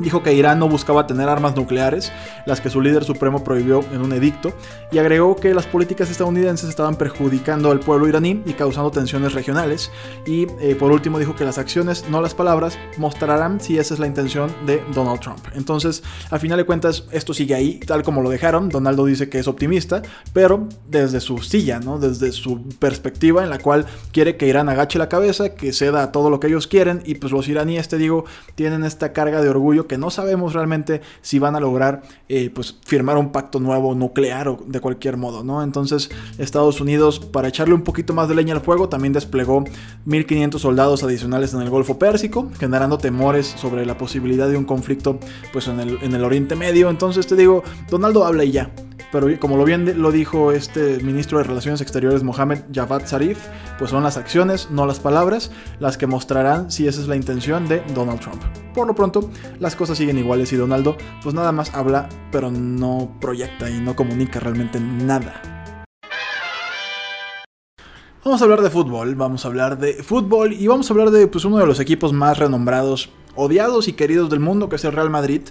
Dijo 0.00 0.22
que 0.22 0.34
Irán 0.34 0.58
no 0.58 0.68
buscaba 0.68 1.06
tener 1.06 1.28
armas 1.28 1.54
nucleares, 1.54 2.10
las 2.46 2.60
que 2.60 2.70
su 2.70 2.80
líder 2.80 3.04
supremo 3.04 3.44
prohibió 3.44 3.84
en 3.92 4.00
un 4.00 4.12
edicto, 4.12 4.52
y 4.90 4.98
agregó 4.98 5.36
que 5.36 5.54
las 5.54 5.66
políticas 5.66 6.10
estadounidenses 6.10 6.68
estaban 6.68 6.96
perjudicando 6.96 7.70
al 7.70 7.80
pueblo 7.80 8.08
iraní 8.08 8.42
y 8.46 8.54
causando 8.54 8.90
tensiones 8.90 9.34
regionales. 9.34 9.90
Y 10.26 10.46
eh, 10.60 10.74
por 10.74 10.90
último 10.90 11.18
dijo 11.18 11.36
que 11.36 11.44
las 11.44 11.58
acciones, 11.58 12.06
no 12.10 12.20
las 12.20 12.34
palabras, 12.34 12.78
mostrarán 12.96 13.60
si 13.60 13.78
esa 13.78 13.94
es 13.94 14.00
la 14.00 14.06
intención 14.06 14.50
de 14.66 14.82
Donald 14.94 15.20
Trump. 15.20 15.40
Entonces, 15.54 16.02
al 16.30 16.40
final 16.40 16.58
de 16.58 16.64
cuentas, 16.64 17.04
esto 17.12 17.34
sigue 17.34 17.54
ahí, 17.54 17.78
tal 17.80 18.02
como 18.02 18.22
lo 18.22 18.30
dejaron. 18.30 18.68
Donaldo 18.68 19.04
dice 19.04 19.28
que 19.28 19.38
es 19.38 19.48
optimista, 19.48 20.02
pero 20.32 20.66
desde 20.88 21.20
su 21.20 21.38
silla, 21.38 21.78
¿no? 21.78 21.98
Desde 21.98 22.32
su 22.32 22.62
perspectiva 22.78 23.44
en 23.44 23.50
la 23.50 23.58
cual 23.58 23.86
quiere 24.12 24.36
que 24.36 24.46
Irán 24.46 24.68
agache 24.68 24.98
la 24.98 25.08
cabeza, 25.08 25.54
que 25.54 25.72
ceda 25.72 26.02
a 26.02 26.12
todo 26.12 26.30
lo 26.30 26.40
que 26.40 26.46
ellos 26.46 26.66
quieren, 26.66 27.02
y 27.04 27.16
pues 27.16 27.32
los 27.32 27.48
iraníes, 27.48 27.88
te 27.88 27.98
digo, 27.98 28.24
tienen 28.54 28.84
esta 28.84 29.12
carga 29.12 29.42
de 29.42 29.48
orgullo 29.48 29.86
que 29.90 29.98
no 29.98 30.08
sabemos 30.10 30.52
realmente 30.52 31.00
si 31.20 31.40
van 31.40 31.56
a 31.56 31.60
lograr 31.60 32.02
eh, 32.28 32.48
pues, 32.54 32.78
firmar 32.86 33.18
un 33.18 33.32
pacto 33.32 33.58
nuevo 33.58 33.92
nuclear 33.96 34.46
o 34.46 34.60
de 34.64 34.78
cualquier 34.78 35.16
modo, 35.16 35.42
¿no? 35.42 35.64
Entonces 35.64 36.10
Estados 36.38 36.80
Unidos, 36.80 37.18
para 37.18 37.48
echarle 37.48 37.74
un 37.74 37.82
poquito 37.82 38.14
más 38.14 38.28
de 38.28 38.36
leña 38.36 38.54
al 38.54 38.60
fuego, 38.60 38.88
también 38.88 39.12
desplegó 39.12 39.64
1.500 40.06 40.58
soldados 40.60 41.02
adicionales 41.02 41.54
en 41.54 41.62
el 41.62 41.70
Golfo 41.70 41.98
Pérsico, 41.98 42.48
generando 42.60 42.98
temores 42.98 43.48
sobre 43.48 43.84
la 43.84 43.98
posibilidad 43.98 44.48
de 44.48 44.56
un 44.56 44.64
conflicto 44.64 45.18
pues, 45.52 45.66
en, 45.66 45.80
el, 45.80 45.98
en 46.02 46.14
el 46.14 46.22
Oriente 46.22 46.54
Medio. 46.54 46.88
Entonces 46.88 47.26
te 47.26 47.34
digo, 47.34 47.64
Donaldo 47.90 48.24
habla 48.24 48.44
y 48.44 48.52
ya. 48.52 48.70
Pero 49.12 49.28
como 49.40 49.56
lo 49.56 49.64
bien 49.64 50.00
lo 50.00 50.12
dijo 50.12 50.52
este 50.52 50.98
ministro 51.02 51.38
de 51.38 51.44
Relaciones 51.44 51.80
Exteriores 51.80 52.22
Mohamed 52.22 52.60
Javad 52.72 53.06
Zarif, 53.06 53.38
pues 53.78 53.90
son 53.90 54.02
las 54.02 54.16
acciones, 54.16 54.70
no 54.70 54.86
las 54.86 55.00
palabras, 55.00 55.50
las 55.80 55.96
que 55.96 56.06
mostrarán 56.06 56.70
si 56.70 56.86
esa 56.86 57.00
es 57.00 57.08
la 57.08 57.16
intención 57.16 57.68
de 57.68 57.82
Donald 57.94 58.20
Trump. 58.20 58.42
Por 58.74 58.86
lo 58.86 58.94
pronto, 58.94 59.30
las 59.58 59.74
cosas 59.74 59.98
siguen 59.98 60.18
iguales 60.18 60.52
y 60.52 60.56
Donaldo 60.56 60.96
pues 61.22 61.34
nada 61.34 61.52
más 61.52 61.74
habla, 61.74 62.08
pero 62.30 62.50
no 62.50 63.16
proyecta 63.20 63.68
y 63.68 63.80
no 63.80 63.96
comunica 63.96 64.40
realmente 64.40 64.80
nada. 64.80 65.42
Vamos 68.22 68.42
a 68.42 68.44
hablar 68.44 68.60
de 68.60 68.68
fútbol, 68.68 69.14
vamos 69.14 69.46
a 69.46 69.48
hablar 69.48 69.78
de 69.78 69.94
fútbol 70.02 70.52
y 70.52 70.66
vamos 70.66 70.90
a 70.90 70.92
hablar 70.92 71.10
de 71.10 71.26
pues, 71.26 71.46
uno 71.46 71.56
de 71.56 71.66
los 71.66 71.80
equipos 71.80 72.12
más 72.12 72.38
renombrados, 72.38 73.08
odiados 73.34 73.88
y 73.88 73.92
queridos 73.92 74.30
del 74.30 74.40
mundo, 74.40 74.68
que 74.68 74.76
es 74.76 74.84
el 74.84 74.92
Real 74.92 75.10
Madrid. 75.10 75.42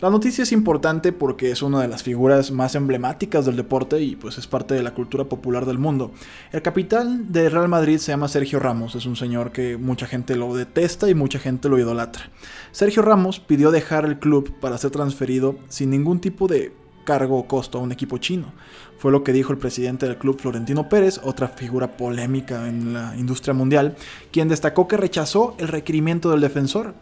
La 0.00 0.10
noticia 0.10 0.42
es 0.42 0.52
importante 0.52 1.10
porque 1.12 1.50
es 1.50 1.62
una 1.62 1.80
de 1.80 1.88
las 1.88 2.02
figuras 2.02 2.50
más 2.50 2.74
emblemáticas 2.74 3.46
del 3.46 3.56
deporte 3.56 4.02
y 4.02 4.14
pues 4.14 4.36
es 4.36 4.46
parte 4.46 4.74
de 4.74 4.82
la 4.82 4.92
cultura 4.92 5.24
popular 5.24 5.64
del 5.64 5.78
mundo. 5.78 6.12
El 6.52 6.60
capitán 6.60 7.32
de 7.32 7.48
Real 7.48 7.68
Madrid 7.68 7.96
se 7.96 8.12
llama 8.12 8.28
Sergio 8.28 8.58
Ramos, 8.58 8.94
es 8.94 9.06
un 9.06 9.16
señor 9.16 9.52
que 9.52 9.78
mucha 9.78 10.06
gente 10.06 10.36
lo 10.36 10.54
detesta 10.54 11.08
y 11.08 11.14
mucha 11.14 11.38
gente 11.38 11.70
lo 11.70 11.78
idolatra. 11.78 12.28
Sergio 12.72 13.00
Ramos 13.00 13.40
pidió 13.40 13.70
dejar 13.70 14.04
el 14.04 14.18
club 14.18 14.52
para 14.60 14.76
ser 14.76 14.90
transferido 14.90 15.56
sin 15.68 15.88
ningún 15.88 16.20
tipo 16.20 16.46
de 16.46 16.74
cargo 17.06 17.38
o 17.38 17.46
costo 17.46 17.78
a 17.78 17.80
un 17.80 17.92
equipo 17.92 18.18
chino. 18.18 18.52
Fue 18.98 19.12
lo 19.12 19.24
que 19.24 19.32
dijo 19.32 19.52
el 19.52 19.58
presidente 19.58 20.06
del 20.06 20.18
club 20.18 20.40
Florentino 20.40 20.88
Pérez, 20.88 21.20
otra 21.22 21.48
figura 21.48 21.96
polémica 21.96 22.68
en 22.68 22.92
la 22.92 23.14
industria 23.16 23.54
mundial, 23.54 23.96
quien 24.30 24.48
destacó 24.48 24.88
que 24.88 24.96
rechazó 24.96 25.54
el 25.58 25.68
requerimiento 25.68 26.30
del 26.30 26.40
defensor. 26.40 26.94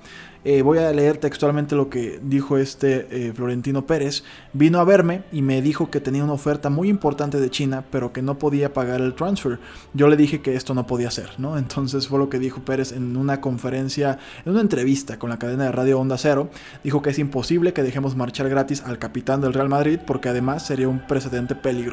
Eh, 0.46 0.60
voy 0.60 0.76
a 0.76 0.92
leer 0.92 1.16
textualmente 1.16 1.74
lo 1.74 1.88
que 1.88 2.20
dijo 2.22 2.58
este 2.58 3.06
eh, 3.10 3.32
Florentino 3.32 3.86
Pérez. 3.86 4.24
Vino 4.52 4.78
a 4.78 4.84
verme 4.84 5.22
y 5.32 5.40
me 5.40 5.62
dijo 5.62 5.90
que 5.90 6.00
tenía 6.00 6.22
una 6.22 6.34
oferta 6.34 6.68
muy 6.68 6.90
importante 6.90 7.40
de 7.40 7.48
China, 7.48 7.84
pero 7.90 8.12
que 8.12 8.20
no 8.20 8.38
podía 8.38 8.74
pagar 8.74 9.00
el 9.00 9.14
transfer. 9.14 9.58
Yo 9.94 10.06
le 10.06 10.18
dije 10.18 10.42
que 10.42 10.54
esto 10.54 10.74
no 10.74 10.86
podía 10.86 11.10
ser, 11.10 11.30
¿no? 11.38 11.56
Entonces 11.64 12.08
fue 12.08 12.18
lo 12.18 12.28
que 12.28 12.38
dijo 12.38 12.60
Pérez 12.60 12.92
en 12.92 13.16
una 13.16 13.40
conferencia, 13.40 14.18
en 14.44 14.52
una 14.52 14.60
entrevista 14.60 15.18
con 15.18 15.30
la 15.30 15.38
cadena 15.38 15.64
de 15.64 15.72
radio 15.72 15.98
Onda 15.98 16.18
Cero. 16.18 16.50
Dijo 16.82 17.00
que 17.00 17.10
es 17.10 17.18
imposible 17.18 17.72
que 17.72 17.82
dejemos 17.82 18.14
marchar 18.14 18.50
gratis 18.50 18.82
al 18.82 18.98
capitán 18.98 19.40
del 19.40 19.54
Real 19.54 19.70
Madrid 19.70 19.98
porque 20.06 20.28
además 20.28 20.66
sería 20.66 20.88
un 20.88 21.06
precedente 21.06 21.54
peligroso. 21.54 21.83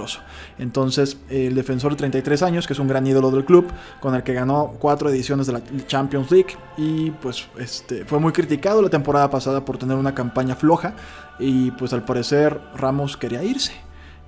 Entonces 0.58 1.18
el 1.30 1.56
defensor 1.56 1.92
de 1.92 1.98
33 1.98 2.44
años, 2.44 2.68
que 2.68 2.74
es 2.74 2.80
un 2.80 2.88
gran 2.88 3.06
ídolo 3.06 3.32
del 3.32 3.46
club, 3.46 3.68
con 4.00 4.16
el 4.16 4.24
que 4.24 4.34
ganó 4.34 4.74
cuatro 4.80 5.10
ediciones 5.10 5.48
de 5.48 5.54
la 5.54 5.62
Champions 5.88 6.32
League 6.32 6.56
y 6.78 7.12
pues 7.12 7.48
este, 7.58 8.06
fue 8.06 8.20
muy 8.20 8.32
criticado 8.32 8.82
la 8.82 8.90
temporada 8.90 9.30
pasada 9.30 9.66
por 9.66 9.78
tener 9.78 9.98
una 9.98 10.16
campaña 10.16 10.56
floja 10.56 10.96
y 11.40 11.72
pues 11.72 11.94
al 11.94 12.04
parecer 12.04 12.60
Ramos 12.76 13.18
quería 13.18 13.44
irse. 13.44 13.74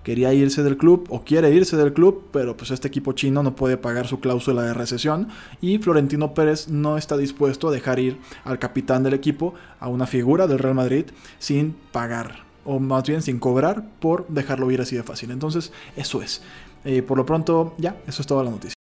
Quería 0.04 0.34
irse 0.34 0.64
del 0.64 0.76
club 0.76 1.08
o 1.10 1.24
quiere 1.24 1.50
irse 1.52 1.78
del 1.78 1.94
club, 1.94 2.26
pero 2.34 2.58
pues 2.58 2.72
este 2.72 2.90
equipo 2.90 3.14
chino 3.14 3.42
no 3.42 3.56
puede 3.56 3.78
pagar 3.78 4.06
su 4.06 4.20
cláusula 4.20 4.64
de 4.64 4.74
recesión 4.74 5.30
y 5.62 5.78
Florentino 5.78 6.34
Pérez 6.34 6.68
no 6.68 6.98
está 6.98 7.16
dispuesto 7.16 7.70
a 7.70 7.72
dejar 7.72 8.00
ir 8.00 8.20
al 8.44 8.60
capitán 8.60 9.04
del 9.04 9.14
equipo, 9.14 9.54
a 9.80 9.88
una 9.88 10.06
figura 10.06 10.46
del 10.46 10.60
Real 10.60 10.76
Madrid, 10.76 11.06
sin 11.40 11.74
pagar 11.94 12.53
o 12.66 12.80
más 12.80 13.04
bien 13.04 13.22
sin 13.22 13.40
cobrar 13.40 13.84
por 14.00 14.28
dejarlo 14.28 14.72
ir 14.72 14.82
así 14.82 14.96
de 14.96 15.04
fácil. 15.04 15.32
Entonces, 15.32 15.72
eso 15.96 16.22
es. 16.22 16.42
Eh, 16.86 17.02
por 17.02 17.18
lo 17.18 17.26
pronto, 17.26 17.74
ya, 17.78 17.96
eso 18.08 18.22
es 18.22 18.28
toda 18.28 18.44
la 18.44 18.52
noticia. 18.52 18.74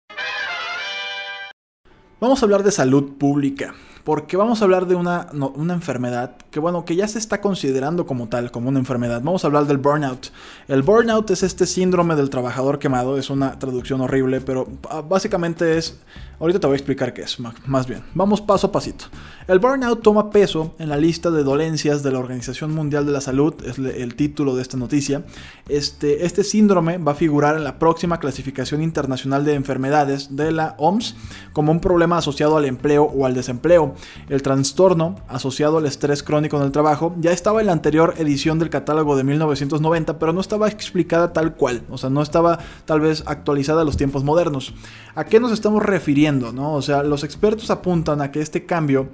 Vamos 2.20 2.42
a 2.42 2.46
hablar 2.46 2.64
de 2.64 2.72
salud 2.72 3.14
pública 3.18 3.74
porque 4.04 4.38
vamos 4.38 4.62
a 4.62 4.66
hablar 4.66 4.88
de 4.88 4.96
una, 4.96 5.28
una, 5.34 5.74
enfermedad 5.74 6.36
que, 6.50 6.60
bueno, 6.60 6.86
que 6.86 6.96
ya 6.96 7.08
se 7.08 7.20
está 7.20 7.42
considerando 7.42 8.06
como 8.06 8.28
tal, 8.28 8.52
como 8.52 8.70
una 8.70 8.80
enfermedad. 8.80 9.22
Vamos 9.24 9.44
a 9.44 9.48
hablar 9.48 9.66
del 9.66 9.78
burnout. 9.78 10.28
El 10.68 10.82
burnout 10.82 11.30
es 11.32 11.44
este 11.44 11.66
síndrome 11.66 12.16
del 12.16 12.30
trabajador 12.30 12.80
quemado, 12.80 13.18
es 13.18 13.30
una 13.30 13.60
traducción 13.60 14.02
horrible, 14.02 14.42
pero 14.42 14.68
ah, 14.90 15.02
básicamente 15.02 15.78
es 15.78 16.00
Ahorita 16.42 16.60
te 16.60 16.66
voy 16.66 16.74
a 16.74 16.78
explicar 16.78 17.14
qué 17.14 17.22
es, 17.22 17.38
más 17.68 17.86
bien. 17.86 18.02
Vamos 18.16 18.42
paso 18.42 18.66
a 18.66 18.72
pasito. 18.72 19.06
El 19.48 19.60
burnout 19.60 20.02
toma 20.02 20.32
peso 20.32 20.74
en 20.80 20.90
la 20.90 20.98
lista 20.98 21.30
de 21.30 21.44
dolencias 21.44 22.02
de 22.02 22.12
la 22.12 22.18
Organización 22.18 22.74
Mundial 22.74 23.06
de 23.06 23.12
la 23.12 23.22
Salud, 23.22 23.54
es 23.64 23.78
el 23.78 24.16
título 24.16 24.56
de 24.56 24.64
esta 24.64 24.76
noticia. 24.76 25.24
Este, 25.70 26.26
este 26.26 26.44
síndrome 26.44 26.98
va 26.98 27.12
a 27.12 27.16
figurar 27.16 27.58
en 27.58 27.64
la 27.64 27.78
próxima 27.78 28.20
clasificación 28.20 28.82
internacional 28.82 29.46
de 29.46 29.54
enfermedades 29.54 30.36
de 30.36 30.52
la 30.52 30.74
OMS 30.80 31.16
como 31.54 31.72
un 31.72 31.80
problema 31.80 32.18
asociado 32.18 32.58
al 32.58 32.66
empleo 32.66 33.04
o 33.04 33.28
al 33.28 33.36
desempleo. 33.36 33.91
El 34.30 34.42
trastorno 34.42 35.16
asociado 35.28 35.78
al 35.78 35.86
estrés 35.86 36.24
crónico 36.24 36.58
en 36.58 36.64
el 36.64 36.72
trabajo 36.72 37.16
ya 37.20 37.32
estaba 37.32 37.62
en 37.62 37.68
la 37.68 37.74
anterior 37.74 38.14
edición 38.18 38.60
del 38.60 38.70
catálogo 38.70 39.16
de 39.16 39.24
1990, 39.24 40.20
pero 40.20 40.34
no 40.34 40.42
estaba 40.42 40.68
explicada 40.68 41.34
tal 41.34 41.56
cual, 41.56 41.84
o 41.90 41.98
sea, 41.98 42.10
no 42.10 42.22
estaba 42.22 42.60
tal 42.86 43.02
vez 43.02 43.24
actualizada 43.26 43.82
a 43.82 43.86
los 43.86 43.98
tiempos 43.98 44.24
modernos. 44.24 44.74
¿A 45.16 45.26
qué 45.26 45.40
nos 45.40 45.52
estamos 45.52 45.84
refiriendo? 45.84 46.54
No? 46.54 46.74
O 46.74 46.82
sea, 46.82 47.04
los 47.04 47.24
expertos 47.24 47.70
apuntan 47.70 48.22
a 48.22 48.32
que 48.32 48.42
este 48.42 48.66
cambio, 48.66 49.10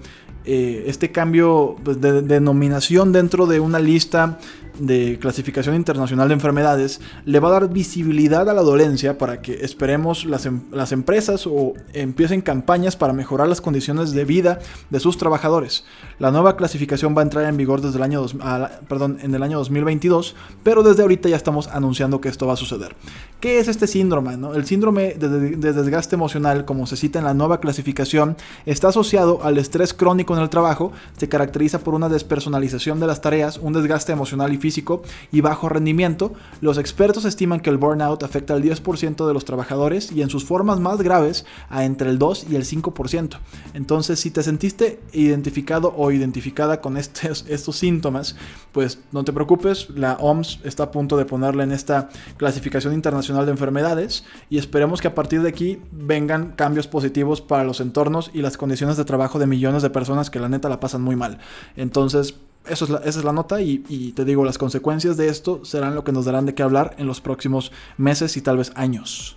eh, 0.45 0.83
este 0.87 1.11
cambio 1.11 1.75
pues, 1.83 1.99
de 1.99 2.21
denominación 2.21 3.11
dentro 3.11 3.47
de 3.47 3.59
una 3.59 3.79
lista 3.79 4.37
de 4.79 5.17
clasificación 5.19 5.75
internacional 5.75 6.27
de 6.27 6.33
enfermedades 6.33 7.01
le 7.25 7.39
va 7.39 7.49
a 7.49 7.51
dar 7.51 7.69
visibilidad 7.69 8.49
a 8.49 8.53
la 8.53 8.61
dolencia 8.61 9.17
para 9.17 9.41
que 9.41 9.65
esperemos 9.65 10.25
las, 10.25 10.45
em, 10.45 10.61
las, 10.71 10.91
empresas 10.91 11.47
o 11.47 11.73
empiecen 11.93 12.41
campañas 12.41 12.95
para 12.95 13.13
mejorar 13.13 13.47
las 13.47 13.61
condiciones 13.61 14.11
de 14.11 14.25
vida 14.25 14.59
de 14.89 14.99
sus 14.99 15.17
trabajadores. 15.17 15.85
La 16.19 16.31
nueva 16.31 16.55
clasificación 16.55 17.15
va 17.15 17.21
a 17.21 17.23
entrar 17.23 17.45
en 17.45 17.57
vigor 17.57 17.81
desde 17.81 17.97
el 17.97 18.03
año, 18.03 18.25
perdón, 18.87 19.17
en 19.21 19.33
el 19.33 19.43
año 19.43 19.57
2022, 19.57 20.35
pero 20.63 20.83
desde 20.83 21.01
ahorita 21.01 21.29
ya 21.29 21.35
estamos 21.35 21.67
anunciando 21.67 22.21
que 22.21 22.29
esto 22.29 22.47
va 22.47 22.53
a 22.53 22.57
suceder. 22.57 22.95
¿Qué 23.39 23.59
es 23.59 23.67
este 23.67 23.87
síndrome? 23.87 24.37
El 24.55 24.65
síndrome 24.65 25.13
de, 25.13 25.29
de 25.29 25.73
desgaste 25.73 26.15
emocional, 26.15 26.65
como 26.65 26.87
se 26.87 26.97
cita 26.97 27.19
en 27.19 27.25
la 27.25 27.33
nueva 27.33 27.59
clasificación, 27.59 28.35
está 28.65 28.89
asociado 28.89 29.43
al 29.43 29.57
estrés 29.57 29.93
crónico 29.93 30.35
en 30.35 30.41
el 30.41 30.49
trabajo, 30.49 30.91
se 31.17 31.29
caracteriza 31.29 31.79
por 31.79 31.93
una 31.93 32.09
despersonalización 32.09 32.99
de 32.99 33.07
las 33.07 33.21
tareas, 33.21 33.57
un 33.57 33.73
desgaste 33.73 34.11
emocional 34.11 34.53
y 34.53 34.57
físico 34.57 34.66
y 35.31 35.41
bajo 35.41 35.69
rendimiento. 35.69 36.33
Los 36.61 36.77
expertos 36.77 37.25
estiman 37.25 37.59
que 37.59 37.69
el 37.69 37.77
burnout 37.77 38.23
afecta 38.23 38.53
al 38.53 38.63
10% 38.63 39.27
de 39.27 39.33
los 39.33 39.45
trabajadores 39.45 40.11
y 40.11 40.21
en 40.21 40.29
sus 40.29 40.45
formas 40.45 40.79
más 40.79 41.01
graves 41.01 41.45
a 41.69 41.85
entre 41.85 42.09
el 42.09 42.19
2 42.19 42.47
y 42.49 42.55
el 42.55 42.65
5%. 42.65 43.37
Entonces, 43.73 44.19
si 44.19 44.31
te 44.31 44.43
sentiste 44.43 44.99
identificado 45.13 45.93
o 45.95 46.11
identificada 46.11 46.81
con 46.81 46.97
estos, 46.97 47.45
estos 47.49 47.75
síntomas, 47.75 48.35
pues 48.71 48.99
no 49.11 49.23
te 49.23 49.33
preocupes, 49.33 49.89
la 49.89 50.13
OMS 50.13 50.59
está 50.63 50.83
a 50.83 50.91
punto 50.91 51.17
de 51.17 51.25
ponerle 51.25 51.63
en 51.63 51.71
esta 51.71 52.09
clasificación 52.37 52.93
internacional 52.93 53.45
de 53.45 53.51
enfermedades 53.51 54.23
y 54.49 54.57
esperemos 54.57 55.01
que 55.01 55.07
a 55.07 55.15
partir 55.15 55.41
de 55.41 55.49
aquí 55.49 55.81
vengan 55.91 56.53
cambios 56.55 56.87
positivos 56.87 57.41
para 57.41 57.63
los 57.63 57.79
entornos 57.79 58.31
y 58.33 58.41
las 58.41 58.57
condiciones 58.57 58.97
de 58.97 59.05
trabajo 59.05 59.39
de 59.39 59.47
millones 59.47 59.81
de 59.81 59.89
personas 59.89 60.29
que 60.29 60.39
la 60.39 60.49
neta 60.49 60.69
la 60.69 60.79
pasan 60.79 61.01
muy 61.01 61.15
mal. 61.15 61.39
Entonces, 61.75 62.35
eso 62.69 62.85
es 62.85 62.91
esa 62.91 63.19
es 63.19 63.25
la 63.25 63.33
nota 63.33 63.61
y, 63.61 63.83
y, 63.89 64.11
te 64.11 64.25
digo, 64.25 64.43
las 64.45 64.57
consecuencias 64.57 65.17
de 65.17 65.29
esto 65.29 65.63
serán 65.63 65.95
lo 65.95 66.03
que 66.03 66.11
nos 66.11 66.25
darán 66.25 66.45
de 66.45 66.55
qué 66.55 66.63
hablar 66.63 66.95
en 66.97 67.07
los 67.07 67.21
próximos 67.21 67.71
meses 67.97 68.37
y 68.37 68.41
tal 68.41 68.57
vez 68.57 68.71
años. 68.75 69.36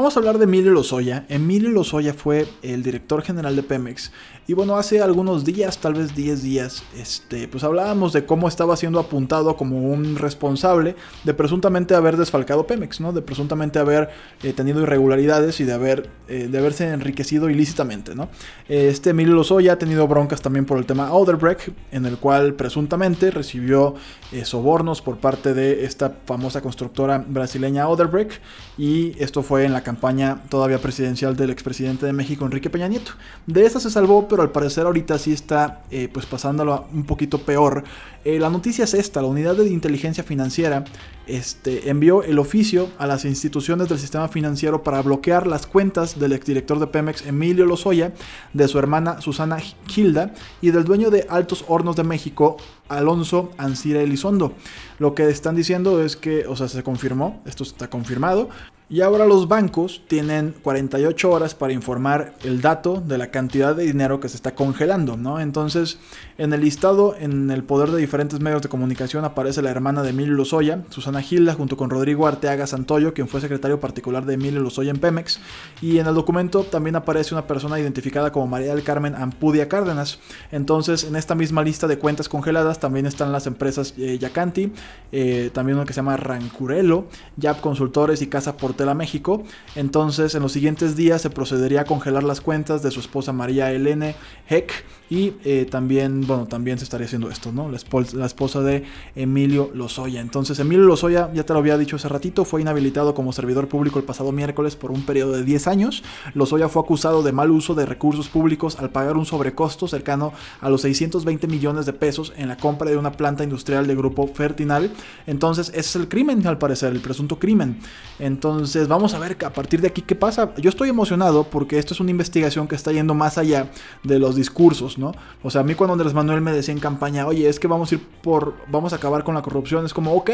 Vamos 0.00 0.16
a 0.16 0.20
hablar 0.20 0.38
de 0.38 0.44
Emilio 0.44 0.72
Lozoya. 0.72 1.26
Emilio 1.28 1.68
Lozoya 1.68 2.14
fue 2.14 2.46
el 2.62 2.82
director 2.82 3.20
general 3.20 3.54
de 3.54 3.62
Pemex. 3.62 4.10
Y 4.46 4.54
bueno, 4.54 4.76
hace 4.76 5.02
algunos 5.02 5.44
días, 5.44 5.78
tal 5.78 5.92
vez 5.92 6.16
10 6.16 6.42
días, 6.42 6.82
este, 6.98 7.46
pues 7.46 7.62
hablábamos 7.64 8.14
de 8.14 8.24
cómo 8.24 8.48
estaba 8.48 8.76
siendo 8.76 8.98
apuntado 8.98 9.56
como 9.56 9.78
un 9.78 10.16
responsable 10.16 10.96
de 11.22 11.34
presuntamente 11.34 11.94
haber 11.94 12.16
desfalcado 12.16 12.66
Pemex, 12.66 13.00
¿no? 13.00 13.12
De 13.12 13.20
presuntamente 13.20 13.78
haber 13.78 14.08
eh, 14.42 14.54
tenido 14.54 14.80
irregularidades 14.80 15.60
y 15.60 15.64
de, 15.64 15.72
haber, 15.74 16.08
eh, 16.28 16.48
de 16.50 16.58
haberse 16.58 16.88
enriquecido 16.88 17.50
ilícitamente, 17.50 18.14
¿no? 18.14 18.30
Este 18.68 19.10
Emilio 19.10 19.34
Lozoya 19.34 19.74
ha 19.74 19.78
tenido 19.78 20.08
broncas 20.08 20.40
también 20.40 20.64
por 20.64 20.78
el 20.78 20.86
tema 20.86 21.12
Odebrecht, 21.12 21.68
en 21.92 22.06
el 22.06 22.16
cual 22.16 22.54
presuntamente 22.54 23.30
recibió 23.30 23.94
eh, 24.32 24.46
sobornos 24.46 25.02
por 25.02 25.18
parte 25.18 25.52
de 25.52 25.84
esta 25.84 26.14
famosa 26.24 26.62
constructora 26.62 27.22
brasileña 27.24 27.86
Odebrecht. 27.86 28.40
Y 28.78 29.12
esto 29.22 29.42
fue 29.42 29.64
en 29.64 29.74
la 29.74 29.84
campaña 29.90 30.40
todavía 30.48 30.78
presidencial 30.78 31.36
del 31.36 31.50
expresidente 31.50 32.06
de 32.06 32.12
México, 32.12 32.44
Enrique 32.44 32.70
Peña 32.70 32.86
Nieto. 32.86 33.10
De 33.48 33.66
esa 33.66 33.80
se 33.80 33.90
salvó, 33.90 34.28
pero 34.28 34.42
al 34.42 34.52
parecer 34.52 34.86
ahorita 34.86 35.18
sí 35.18 35.32
está 35.32 35.82
eh, 35.90 36.08
pues 36.12 36.26
pasándolo 36.26 36.86
un 36.92 37.02
poquito 37.02 37.38
peor. 37.38 37.82
Eh, 38.24 38.38
la 38.38 38.50
noticia 38.50 38.84
es 38.84 38.94
esta, 38.94 39.20
la 39.20 39.26
unidad 39.26 39.56
de 39.56 39.68
inteligencia 39.68 40.22
financiera 40.22 40.84
este, 41.26 41.90
envió 41.90 42.22
el 42.22 42.38
oficio 42.38 42.88
a 42.98 43.06
las 43.08 43.24
instituciones 43.24 43.88
del 43.88 43.98
sistema 43.98 44.28
financiero 44.28 44.84
para 44.84 45.02
bloquear 45.02 45.48
las 45.48 45.66
cuentas 45.66 46.20
del 46.20 46.34
exdirector 46.34 46.78
de 46.78 46.86
Pemex, 46.86 47.26
Emilio 47.26 47.66
Lozoya, 47.66 48.12
de 48.52 48.68
su 48.68 48.78
hermana 48.78 49.20
Susana 49.20 49.58
Gilda 49.88 50.34
y 50.60 50.70
del 50.70 50.84
dueño 50.84 51.10
de 51.10 51.26
Altos 51.28 51.64
Hornos 51.66 51.96
de 51.96 52.04
México, 52.04 52.58
Alonso 52.88 53.50
Ancira 53.58 54.02
Elizondo. 54.02 54.54
Lo 54.98 55.16
que 55.16 55.28
están 55.28 55.56
diciendo 55.56 56.00
es 56.00 56.16
que, 56.16 56.46
o 56.46 56.54
sea, 56.54 56.68
se 56.68 56.82
confirmó, 56.84 57.42
esto 57.44 57.64
está 57.64 57.90
confirmado, 57.90 58.50
y 58.90 59.02
ahora 59.02 59.24
los 59.24 59.46
bancos 59.46 60.02
tienen 60.08 60.52
48 60.64 61.30
horas 61.30 61.54
para 61.54 61.72
informar 61.72 62.34
el 62.42 62.60
dato 62.60 63.00
de 63.00 63.18
la 63.18 63.30
cantidad 63.30 63.76
de 63.76 63.84
dinero 63.84 64.18
que 64.18 64.28
se 64.28 64.34
está 64.34 64.56
congelando, 64.56 65.16
¿no? 65.16 65.38
Entonces, 65.38 66.00
en 66.38 66.52
el 66.52 66.62
listado, 66.62 67.14
en 67.16 67.52
el 67.52 67.62
poder 67.62 67.92
de 67.92 68.00
diferentes 68.00 68.40
medios 68.40 68.62
de 68.62 68.68
comunicación, 68.68 69.24
aparece 69.24 69.62
la 69.62 69.70
hermana 69.70 70.02
de 70.02 70.10
Emilio 70.10 70.34
Lozoya, 70.34 70.82
Susana 70.90 71.22
Gilda, 71.22 71.54
junto 71.54 71.76
con 71.76 71.88
Rodrigo 71.88 72.26
Arteaga 72.26 72.66
Santoyo, 72.66 73.14
quien 73.14 73.28
fue 73.28 73.40
secretario 73.40 73.78
particular 73.78 74.26
de 74.26 74.34
Emilio 74.34 74.58
Lozoya 74.58 74.90
en 74.90 74.98
Pemex. 74.98 75.38
Y 75.80 75.98
en 75.98 76.08
el 76.08 76.14
documento 76.14 76.64
también 76.64 76.96
aparece 76.96 77.32
una 77.32 77.46
persona 77.46 77.78
identificada 77.78 78.32
como 78.32 78.48
María 78.48 78.74
del 78.74 78.82
Carmen 78.82 79.14
Ampudia 79.14 79.68
Cárdenas. 79.68 80.18
Entonces, 80.50 81.04
en 81.04 81.14
esta 81.14 81.36
misma 81.36 81.62
lista 81.62 81.86
de 81.86 81.96
cuentas 81.96 82.28
congeladas 82.28 82.80
también 82.80 83.06
están 83.06 83.30
las 83.30 83.46
empresas 83.46 83.94
eh, 83.98 84.18
Yacanti, 84.18 84.72
eh, 85.12 85.50
también 85.54 85.76
uno 85.76 85.86
que 85.86 85.92
se 85.92 85.98
llama 85.98 86.16
Rancurelo, 86.16 87.06
Yap 87.36 87.60
Consultores 87.60 88.20
y 88.20 88.26
Casa 88.26 88.56
Portal 88.56 88.79
Hotel 88.80 88.88
a 88.88 88.94
México. 88.94 89.42
Entonces, 89.76 90.34
en 90.34 90.42
los 90.42 90.52
siguientes 90.52 90.96
días 90.96 91.20
se 91.20 91.28
procedería 91.28 91.82
a 91.82 91.84
congelar 91.84 92.24
las 92.24 92.40
cuentas 92.40 92.82
de 92.82 92.90
su 92.90 93.00
esposa 93.00 93.32
María 93.32 93.70
Elene 93.70 94.14
Heck 94.48 94.72
y 95.10 95.34
eh, 95.44 95.66
también, 95.68 96.24
bueno, 96.24 96.46
también 96.46 96.78
se 96.78 96.84
estaría 96.84 97.04
haciendo 97.04 97.30
esto, 97.30 97.50
¿no? 97.50 97.68
La, 97.68 98.26
esposa 98.26 98.60
de 98.60 98.84
Emilio 99.16 99.72
Lozoya. 99.74 100.20
Entonces, 100.20 100.60
Emilio 100.60 100.84
Lozoya, 100.84 101.32
ya 101.34 101.42
te 101.42 101.52
lo 101.52 101.58
había 101.58 101.76
dicho 101.76 101.96
hace 101.96 102.08
ratito, 102.08 102.44
fue 102.44 102.60
inhabilitado 102.60 103.12
como 103.12 103.32
servidor 103.32 103.66
público 103.66 103.98
el 103.98 104.04
pasado 104.04 104.30
miércoles 104.30 104.76
por 104.76 104.92
un 104.92 105.04
periodo 105.04 105.32
de 105.32 105.42
10 105.42 105.66
años. 105.66 106.04
Lozoya 106.34 106.68
fue 106.68 106.82
acusado 106.82 107.24
de 107.24 107.32
mal 107.32 107.50
uso 107.50 107.74
de 107.74 107.86
recursos 107.86 108.28
públicos 108.28 108.78
al 108.78 108.90
pagar 108.90 109.16
un 109.16 109.26
sobrecosto 109.26 109.88
cercano 109.88 110.32
a 110.60 110.70
los 110.70 110.82
620 110.82 111.48
millones 111.48 111.86
de 111.86 111.92
pesos 111.92 112.32
en 112.36 112.46
la 112.46 112.56
compra 112.56 112.88
de 112.88 112.96
una 112.96 113.10
planta 113.10 113.42
industrial 113.42 113.88
de 113.88 113.96
grupo 113.96 114.28
Fertinal. 114.28 114.92
Entonces, 115.26 115.70
ese 115.70 115.80
es 115.80 115.96
el 115.96 116.08
crimen, 116.08 116.46
al 116.46 116.58
parecer, 116.58 116.92
el 116.92 117.00
presunto 117.00 117.40
crimen. 117.40 117.80
Entonces, 118.20 118.86
vamos 118.86 119.12
a 119.14 119.18
ver 119.18 119.36
a 119.44 119.52
partir 119.52 119.80
de 119.80 119.88
aquí 119.88 120.02
qué 120.02 120.14
pasa. 120.14 120.54
Yo 120.58 120.70
estoy 120.70 120.88
emocionado 120.88 121.42
porque 121.42 121.80
esto 121.80 121.94
es 121.94 122.00
una 122.00 122.12
investigación 122.12 122.68
que 122.68 122.76
está 122.76 122.92
yendo 122.92 123.14
más 123.14 123.38
allá 123.38 123.72
de 124.04 124.20
los 124.20 124.36
discursos 124.36 124.99
o 125.42 125.50
sea, 125.50 125.62
a 125.62 125.64
mí 125.64 125.74
cuando 125.74 125.94
Andrés 125.94 126.14
Manuel 126.14 126.40
me 126.40 126.52
decía 126.52 126.72
en 126.72 126.80
campaña, 126.80 127.26
oye, 127.26 127.48
es 127.48 127.58
que 127.58 127.66
vamos 127.66 127.90
a 127.90 127.94
ir 127.96 128.06
por, 128.22 128.54
vamos 128.68 128.92
a 128.92 128.96
acabar 128.96 129.24
con 129.24 129.34
la 129.34 129.42
corrupción, 129.42 129.84
es 129.84 129.94
como, 129.94 130.14
ok, 130.14 130.30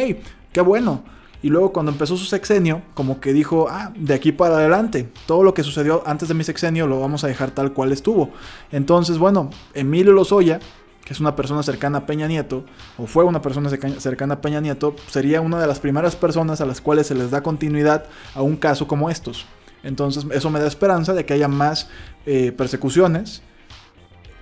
qué 0.53 0.61
bueno. 0.61 1.03
Y 1.43 1.49
luego 1.49 1.73
cuando 1.73 1.93
empezó 1.93 2.17
su 2.17 2.25
sexenio, 2.25 2.83
como 2.95 3.21
que 3.21 3.33
dijo, 3.33 3.69
ah, 3.69 3.93
de 3.97 4.15
aquí 4.15 4.33
para 4.33 4.57
adelante, 4.57 5.09
todo 5.27 5.43
lo 5.43 5.55
que 5.55 5.63
sucedió 5.63 6.03
antes 6.07 6.29
de 6.29 6.35
mi 6.35 6.45
sexenio 6.45 6.87
lo 6.87 6.99
vamos 6.99 7.25
a 7.25 7.29
dejar 7.29 7.51
tal 7.51 7.73
cual 7.73 7.93
estuvo. 7.93 8.31
Entonces, 8.73 9.19
bueno, 9.19 9.51
Emilio 9.75 10.13
Lozoya, 10.13 10.61
que 11.05 11.13
es 11.13 11.21
una 11.21 11.37
persona 11.37 11.63
cercana 11.63 11.99
a 11.99 12.07
Peña 12.07 12.27
Nieto, 12.27 12.65
o 12.99 13.07
fue 13.07 13.23
una 13.23 13.43
persona 13.43 13.71
cercana 13.71 14.35
a 14.35 14.41
Peña 14.41 14.61
Nieto, 14.61 14.97
sería 15.09 15.41
una 15.41 15.61
de 15.61 15.67
las 15.67 15.79
primeras 15.79 16.17
personas 16.17 16.61
a 16.61 16.67
las 16.67 16.81
cuales 16.81 17.07
se 17.07 17.15
les 17.15 17.31
da 17.31 17.43
continuidad 17.43 18.07
a 18.35 18.43
un 18.43 18.57
caso 18.57 18.89
como 18.89 19.09
estos. 19.09 19.47
Entonces 19.85 20.27
eso 20.33 20.51
me 20.51 20.59
da 20.59 20.67
esperanza 20.67 21.15
de 21.15 21.25
que 21.25 21.35
haya 21.35 21.47
más 21.47 21.89
eh, 22.27 22.51
persecuciones, 22.51 23.43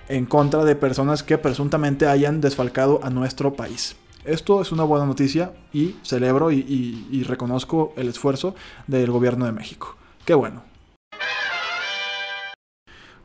en 0.09 0.25
contra 0.25 0.63
de 0.63 0.75
personas 0.75 1.23
que 1.23 1.37
presuntamente 1.37 2.07
hayan 2.07 2.41
desfalcado 2.41 2.99
a 3.03 3.09
nuestro 3.09 3.53
país. 3.53 3.95
Esto 4.23 4.61
es 4.61 4.71
una 4.71 4.83
buena 4.83 5.05
noticia 5.05 5.53
y 5.71 5.95
celebro 6.01 6.51
y, 6.51 7.23
reconozco 7.27 7.93
el 7.95 8.07
esfuerzo 8.07 8.55
del 8.87 9.11
gobierno 9.11 9.45
de 9.45 9.51
México. 9.51 9.95
Qué 10.25 10.33
bueno. 10.33 10.63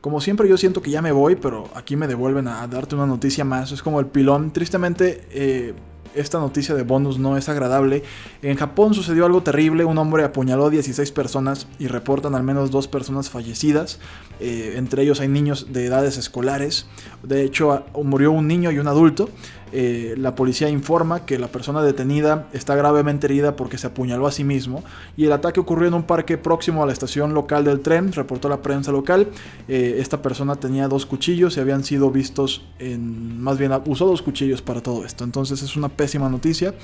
Como 0.03 0.21
siempre 0.21 0.49
yo 0.49 0.57
siento 0.57 0.83
que 0.83 0.91
ya 0.91 1.03
me 1.03 1.13
voy, 1.13 1.37
pero 1.37 1.69
aquí 1.75 1.97
me 1.97 2.07
devuelven 2.07 2.49
a, 2.49 2.67
darte 2.67 2.95
una 2.95 3.07
noticia 3.07 3.45
más. 3.45 3.73
Es 3.73 3.83
como 3.83 4.01
el 4.01 4.07
pilón. 4.07 4.51
Tristemente 4.51 5.27
eh, 5.31 5.75
esta 6.14 6.38
noticia 6.38 6.75
de 6.75 6.83
bonus 6.83 7.19
no 7.19 7.37
es 7.37 7.49
agradable. 7.49 8.02
En 8.43 8.57
Japón 8.57 8.95
sucedió 8.95 9.26
algo 9.26 9.43
terrible, 9.43 9.85
un 9.85 9.99
hombre 9.99 10.25
apuñaló 10.25 10.67
a 10.67 10.71
16 10.71 11.12
personas 11.12 11.67
y 11.79 11.87
reportan 11.87 12.35
al 12.35 12.43
menos 12.43 12.71
dos 12.71 12.88
personas 12.88 13.31
fallecidas, 13.31 13.99
eh, 14.40 14.75
entre 14.76 15.02
ellos 15.02 15.21
hay 15.21 15.29
niños 15.29 15.73
de 15.73 15.87
edades 15.87 16.17
escolares, 16.17 16.87
de 17.23 17.45
hecho 17.45 17.85
murió 18.02 18.33
un 18.33 18.47
niño 18.47 18.71
y 18.71 18.79
un 18.79 18.88
adulto, 18.88 19.29
eh, 19.73 20.15
la 20.19 20.35
policía 20.35 20.69
informa 20.69 21.25
que 21.25 21.39
la 21.39 21.49
persona 21.49 21.83
detenida 21.83 22.49
está 22.53 22.75
gravemente 22.75 23.27
herida 23.27 23.57
porque 23.57 23.79
se 23.79 23.87
apuñaló 23.87 24.27
a 24.27 24.33
sí 24.33 24.43
mismo 24.43 24.83
y 25.17 25.27
el 25.27 25.33
ataque 25.33 25.61
ocurrió 25.61 25.89
en 25.89 25.95
un 25.95 26.03
parque 26.03 26.39
próximo 26.39 26.83
a 26.83 26.87
la 26.87 26.93
estación 26.93 27.35
local 27.35 27.65
del 27.65 27.81
tren, 27.81 28.12
reportó 28.12 28.49
la 28.49 28.62
prensa 28.62 28.93
local. 28.93 29.29
Eh, 29.69 29.97
esta 29.99 30.23
persona 30.23 30.57
tenía 30.57 30.89
dos 30.89 31.07
cuchillos 31.07 31.57
y 31.57 31.61
habían 31.61 31.85
sido 31.85 32.11
vistos 32.11 32.65
en, 32.79 33.41
más 33.41 33.59
bien 33.59 33.73
usó 33.87 34.07
dos 34.07 34.23
cuchillos 34.23 34.62
para 34.62 34.81
todo 34.81 35.05
esto. 35.05 35.25
Entonces 35.25 35.62
es 35.62 35.77
una 35.77 35.89
pésima 35.89 36.29
noticia. 36.29 36.75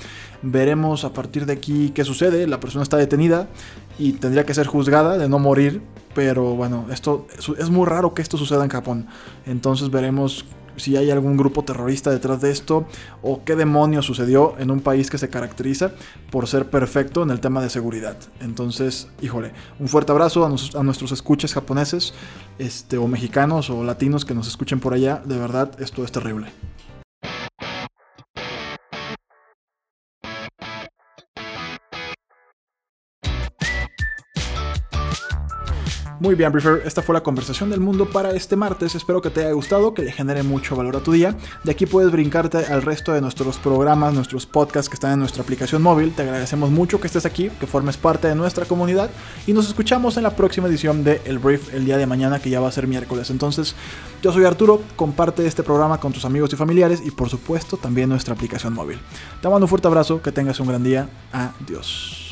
Veremos 0.41 1.03
a 1.03 1.13
partir 1.13 1.45
de 1.45 1.53
aquí 1.53 1.91
qué 1.93 2.03
sucede. 2.03 2.47
La 2.47 2.59
persona 2.59 2.83
está 2.83 2.97
detenida 2.97 3.47
y 3.99 4.13
tendría 4.13 4.45
que 4.45 4.53
ser 4.53 4.67
juzgada 4.67 5.17
de 5.17 5.27
no 5.27 5.39
morir. 5.39 5.81
Pero 6.15 6.55
bueno, 6.55 6.85
esto 6.91 7.27
es 7.59 7.69
muy 7.69 7.85
raro 7.85 8.13
que 8.13 8.21
esto 8.21 8.37
suceda 8.37 8.63
en 8.63 8.69
Japón. 8.69 9.07
Entonces 9.45 9.91
veremos 9.91 10.45
si 10.77 10.95
hay 10.95 11.11
algún 11.11 11.37
grupo 11.37 11.63
terrorista 11.63 12.11
detrás 12.11 12.41
de 12.41 12.51
esto 12.51 12.87
o 13.21 13.43
qué 13.43 13.55
demonios 13.55 14.05
sucedió 14.05 14.55
en 14.59 14.71
un 14.71 14.79
país 14.79 15.09
que 15.09 15.17
se 15.17 15.29
caracteriza 15.29 15.91
por 16.31 16.47
ser 16.47 16.69
perfecto 16.69 17.23
en 17.23 17.31
el 17.31 17.39
tema 17.39 17.61
de 17.61 17.69
seguridad. 17.69 18.17
Entonces, 18.39 19.09
híjole, 19.21 19.51
un 19.79 19.87
fuerte 19.87 20.11
abrazo 20.11 20.45
a, 20.45 20.83
nuestros 20.83 21.11
escuches 21.11 21.53
japoneses 21.53 22.13
este, 22.59 22.97
o 22.97 23.07
mexicanos 23.07 23.69
o 23.69 23.83
latinos 23.83 24.25
que 24.25 24.33
nos 24.33 24.47
escuchen 24.47 24.79
por 24.79 24.93
allá. 24.93 25.21
De 25.25 25.37
verdad, 25.37 25.71
esto 25.79 26.03
es 26.03 26.11
terrible. 26.11 26.47
Muy 36.19 36.33
bien, 36.33 36.51
Briefer, 36.51 36.81
esta 36.83 37.03
fue 37.03 37.13
la 37.13 37.21
conversación 37.21 37.69
del 37.69 37.79
mundo 37.79 38.09
para 38.09 38.31
este 38.31 38.55
martes. 38.55 38.95
Espero 38.95 39.21
que 39.21 39.29
te 39.29 39.41
haya 39.41 39.51
gustado, 39.51 39.93
que 39.93 40.01
le 40.01 40.11
genere 40.11 40.41
mucho 40.41 40.75
valor 40.75 40.95
a 40.95 40.99
tu 40.99 41.11
día. 41.11 41.37
De 41.63 41.71
aquí 41.71 41.85
puedes 41.85 42.11
brincarte 42.11 42.57
al 42.57 42.81
resto 42.81 43.13
de 43.13 43.21
nuestros 43.21 43.59
programas, 43.59 44.15
nuestros 44.15 44.47
podcasts 44.47 44.89
que 44.89 44.95
están 44.95 45.13
en 45.13 45.19
nuestra 45.19 45.43
aplicación 45.43 45.83
móvil. 45.83 46.13
Te 46.13 46.23
agradecemos 46.23 46.71
mucho 46.71 46.99
que 46.99 47.05
estés 47.05 47.27
aquí, 47.27 47.51
que 47.59 47.67
formes 47.67 47.97
parte 47.97 48.27
de 48.27 48.33
nuestra 48.33 48.65
comunidad 48.65 49.11
y 49.45 49.53
nos 49.53 49.67
escuchamos 49.67 50.17
en 50.17 50.23
la 50.23 50.35
próxima 50.35 50.67
edición 50.67 51.03
de 51.03 51.21
El 51.23 51.37
Brief 51.37 51.71
el 51.75 51.85
día 51.85 51.97
de 51.97 52.07
mañana, 52.07 52.39
que 52.39 52.49
ya 52.49 52.59
va 52.59 52.69
a 52.69 52.71
ser 52.71 52.87
miércoles. 52.87 53.29
Entonces, 53.29 53.75
yo 54.23 54.31
soy 54.31 54.45
Arturo, 54.45 54.81
comparte 54.95 55.45
este 55.45 55.61
programa 55.61 55.99
con 55.99 56.13
tus 56.13 56.25
amigos 56.25 56.51
y 56.51 56.55
familiares 56.55 56.99
y 57.05 57.11
por 57.11 57.29
supuesto 57.29 57.77
también 57.77 58.09
nuestra 58.09 58.33
aplicación 58.33 58.73
móvil. 58.73 58.97
Te 59.39 59.49
mando 59.49 59.65
un 59.65 59.69
fuerte 59.69 59.87
abrazo, 59.87 60.19
que 60.19 60.31
tengas 60.31 60.59
un 60.59 60.67
gran 60.67 60.83
día. 60.83 61.07
Adiós. 61.31 62.26